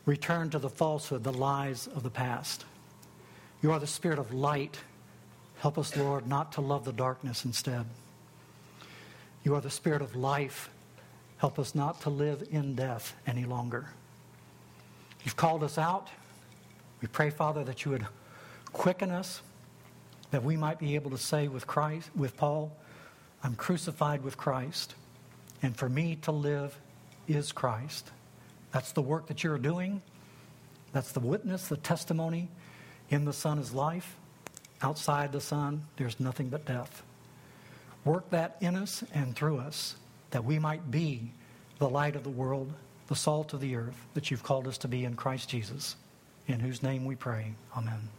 return 0.07 0.49
to 0.49 0.57
the 0.57 0.69
falsehood, 0.69 1.23
the 1.23 1.33
lies 1.33 1.85
of 1.87 2.01
the 2.01 2.09
past. 2.09 2.65
You 3.61 3.73
are 3.73 3.79
the 3.79 3.85
Spirit 3.85 4.17
of 4.17 4.33
light. 4.33 4.79
Help 5.59 5.77
us, 5.77 5.95
Lord, 5.95 6.25
not 6.25 6.53
to 6.53 6.61
love 6.61 6.85
the 6.85 6.93
darkness 6.93 7.45
instead. 7.45 7.85
You 9.43 9.53
are 9.55 9.61
the 9.61 9.69
Spirit 9.69 10.01
of 10.01 10.15
life. 10.15 10.69
Help 11.37 11.59
us 11.59 11.75
not 11.75 12.01
to 12.01 12.09
live 12.09 12.47
in 12.49 12.73
death 12.73 13.15
any 13.27 13.43
longer. 13.43 13.89
You've 15.23 15.35
called 15.35 15.61
us 15.61 15.77
out. 15.77 16.07
We 17.01 17.09
pray, 17.09 17.29
Father, 17.29 17.63
that 17.65 17.83
you 17.83 17.91
would 17.91 18.07
quicken 18.71 19.11
us, 19.11 19.41
that 20.31 20.43
we 20.43 20.55
might 20.55 20.79
be 20.79 20.95
able 20.95 21.11
to 21.11 21.17
say 21.17 21.49
with 21.49 21.67
Christ, 21.67 22.09
with 22.15 22.37
Paul, 22.37 22.75
I'm 23.43 23.55
crucified 23.55 24.23
with 24.23 24.37
Christ, 24.37 24.95
and 25.61 25.75
for 25.75 25.89
me 25.89 26.15
to 26.21 26.31
live 26.31 26.79
is 27.27 27.51
Christ. 27.51 28.09
That's 28.77 28.91
the 28.91 29.01
work 29.01 29.25
that 29.25 29.43
you're 29.43 29.57
doing. 29.57 30.03
That's 30.93 31.11
the 31.11 31.19
witness, 31.19 31.67
the 31.67 31.77
testimony. 31.77 32.47
In 33.09 33.25
the 33.25 33.33
Son 33.33 33.57
is 33.57 33.73
life. 33.73 34.15
Outside 34.83 35.31
the 35.31 35.41
Son, 35.41 35.81
there's 35.95 36.19
nothing 36.19 36.49
but 36.49 36.63
death. 36.63 37.01
Work 38.05 38.29
that 38.29 38.55
in 38.61 38.75
us 38.75 39.03
and 39.15 39.35
through 39.35 39.57
us 39.57 39.95
that 40.29 40.45
we 40.45 40.59
might 40.59 40.91
be 40.91 41.31
the 41.79 41.89
light 41.89 42.15
of 42.15 42.23
the 42.23 42.29
world, 42.29 42.71
the 43.07 43.15
salt 43.15 43.51
of 43.51 43.61
the 43.61 43.75
earth 43.75 43.97
that 44.13 44.29
you've 44.29 44.43
called 44.43 44.67
us 44.67 44.77
to 44.77 44.87
be 44.87 45.05
in 45.05 45.15
Christ 45.15 45.49
Jesus, 45.49 45.95
in 46.45 46.59
whose 46.59 46.83
name 46.83 47.03
we 47.03 47.15
pray. 47.15 47.55
Amen. 47.75 48.09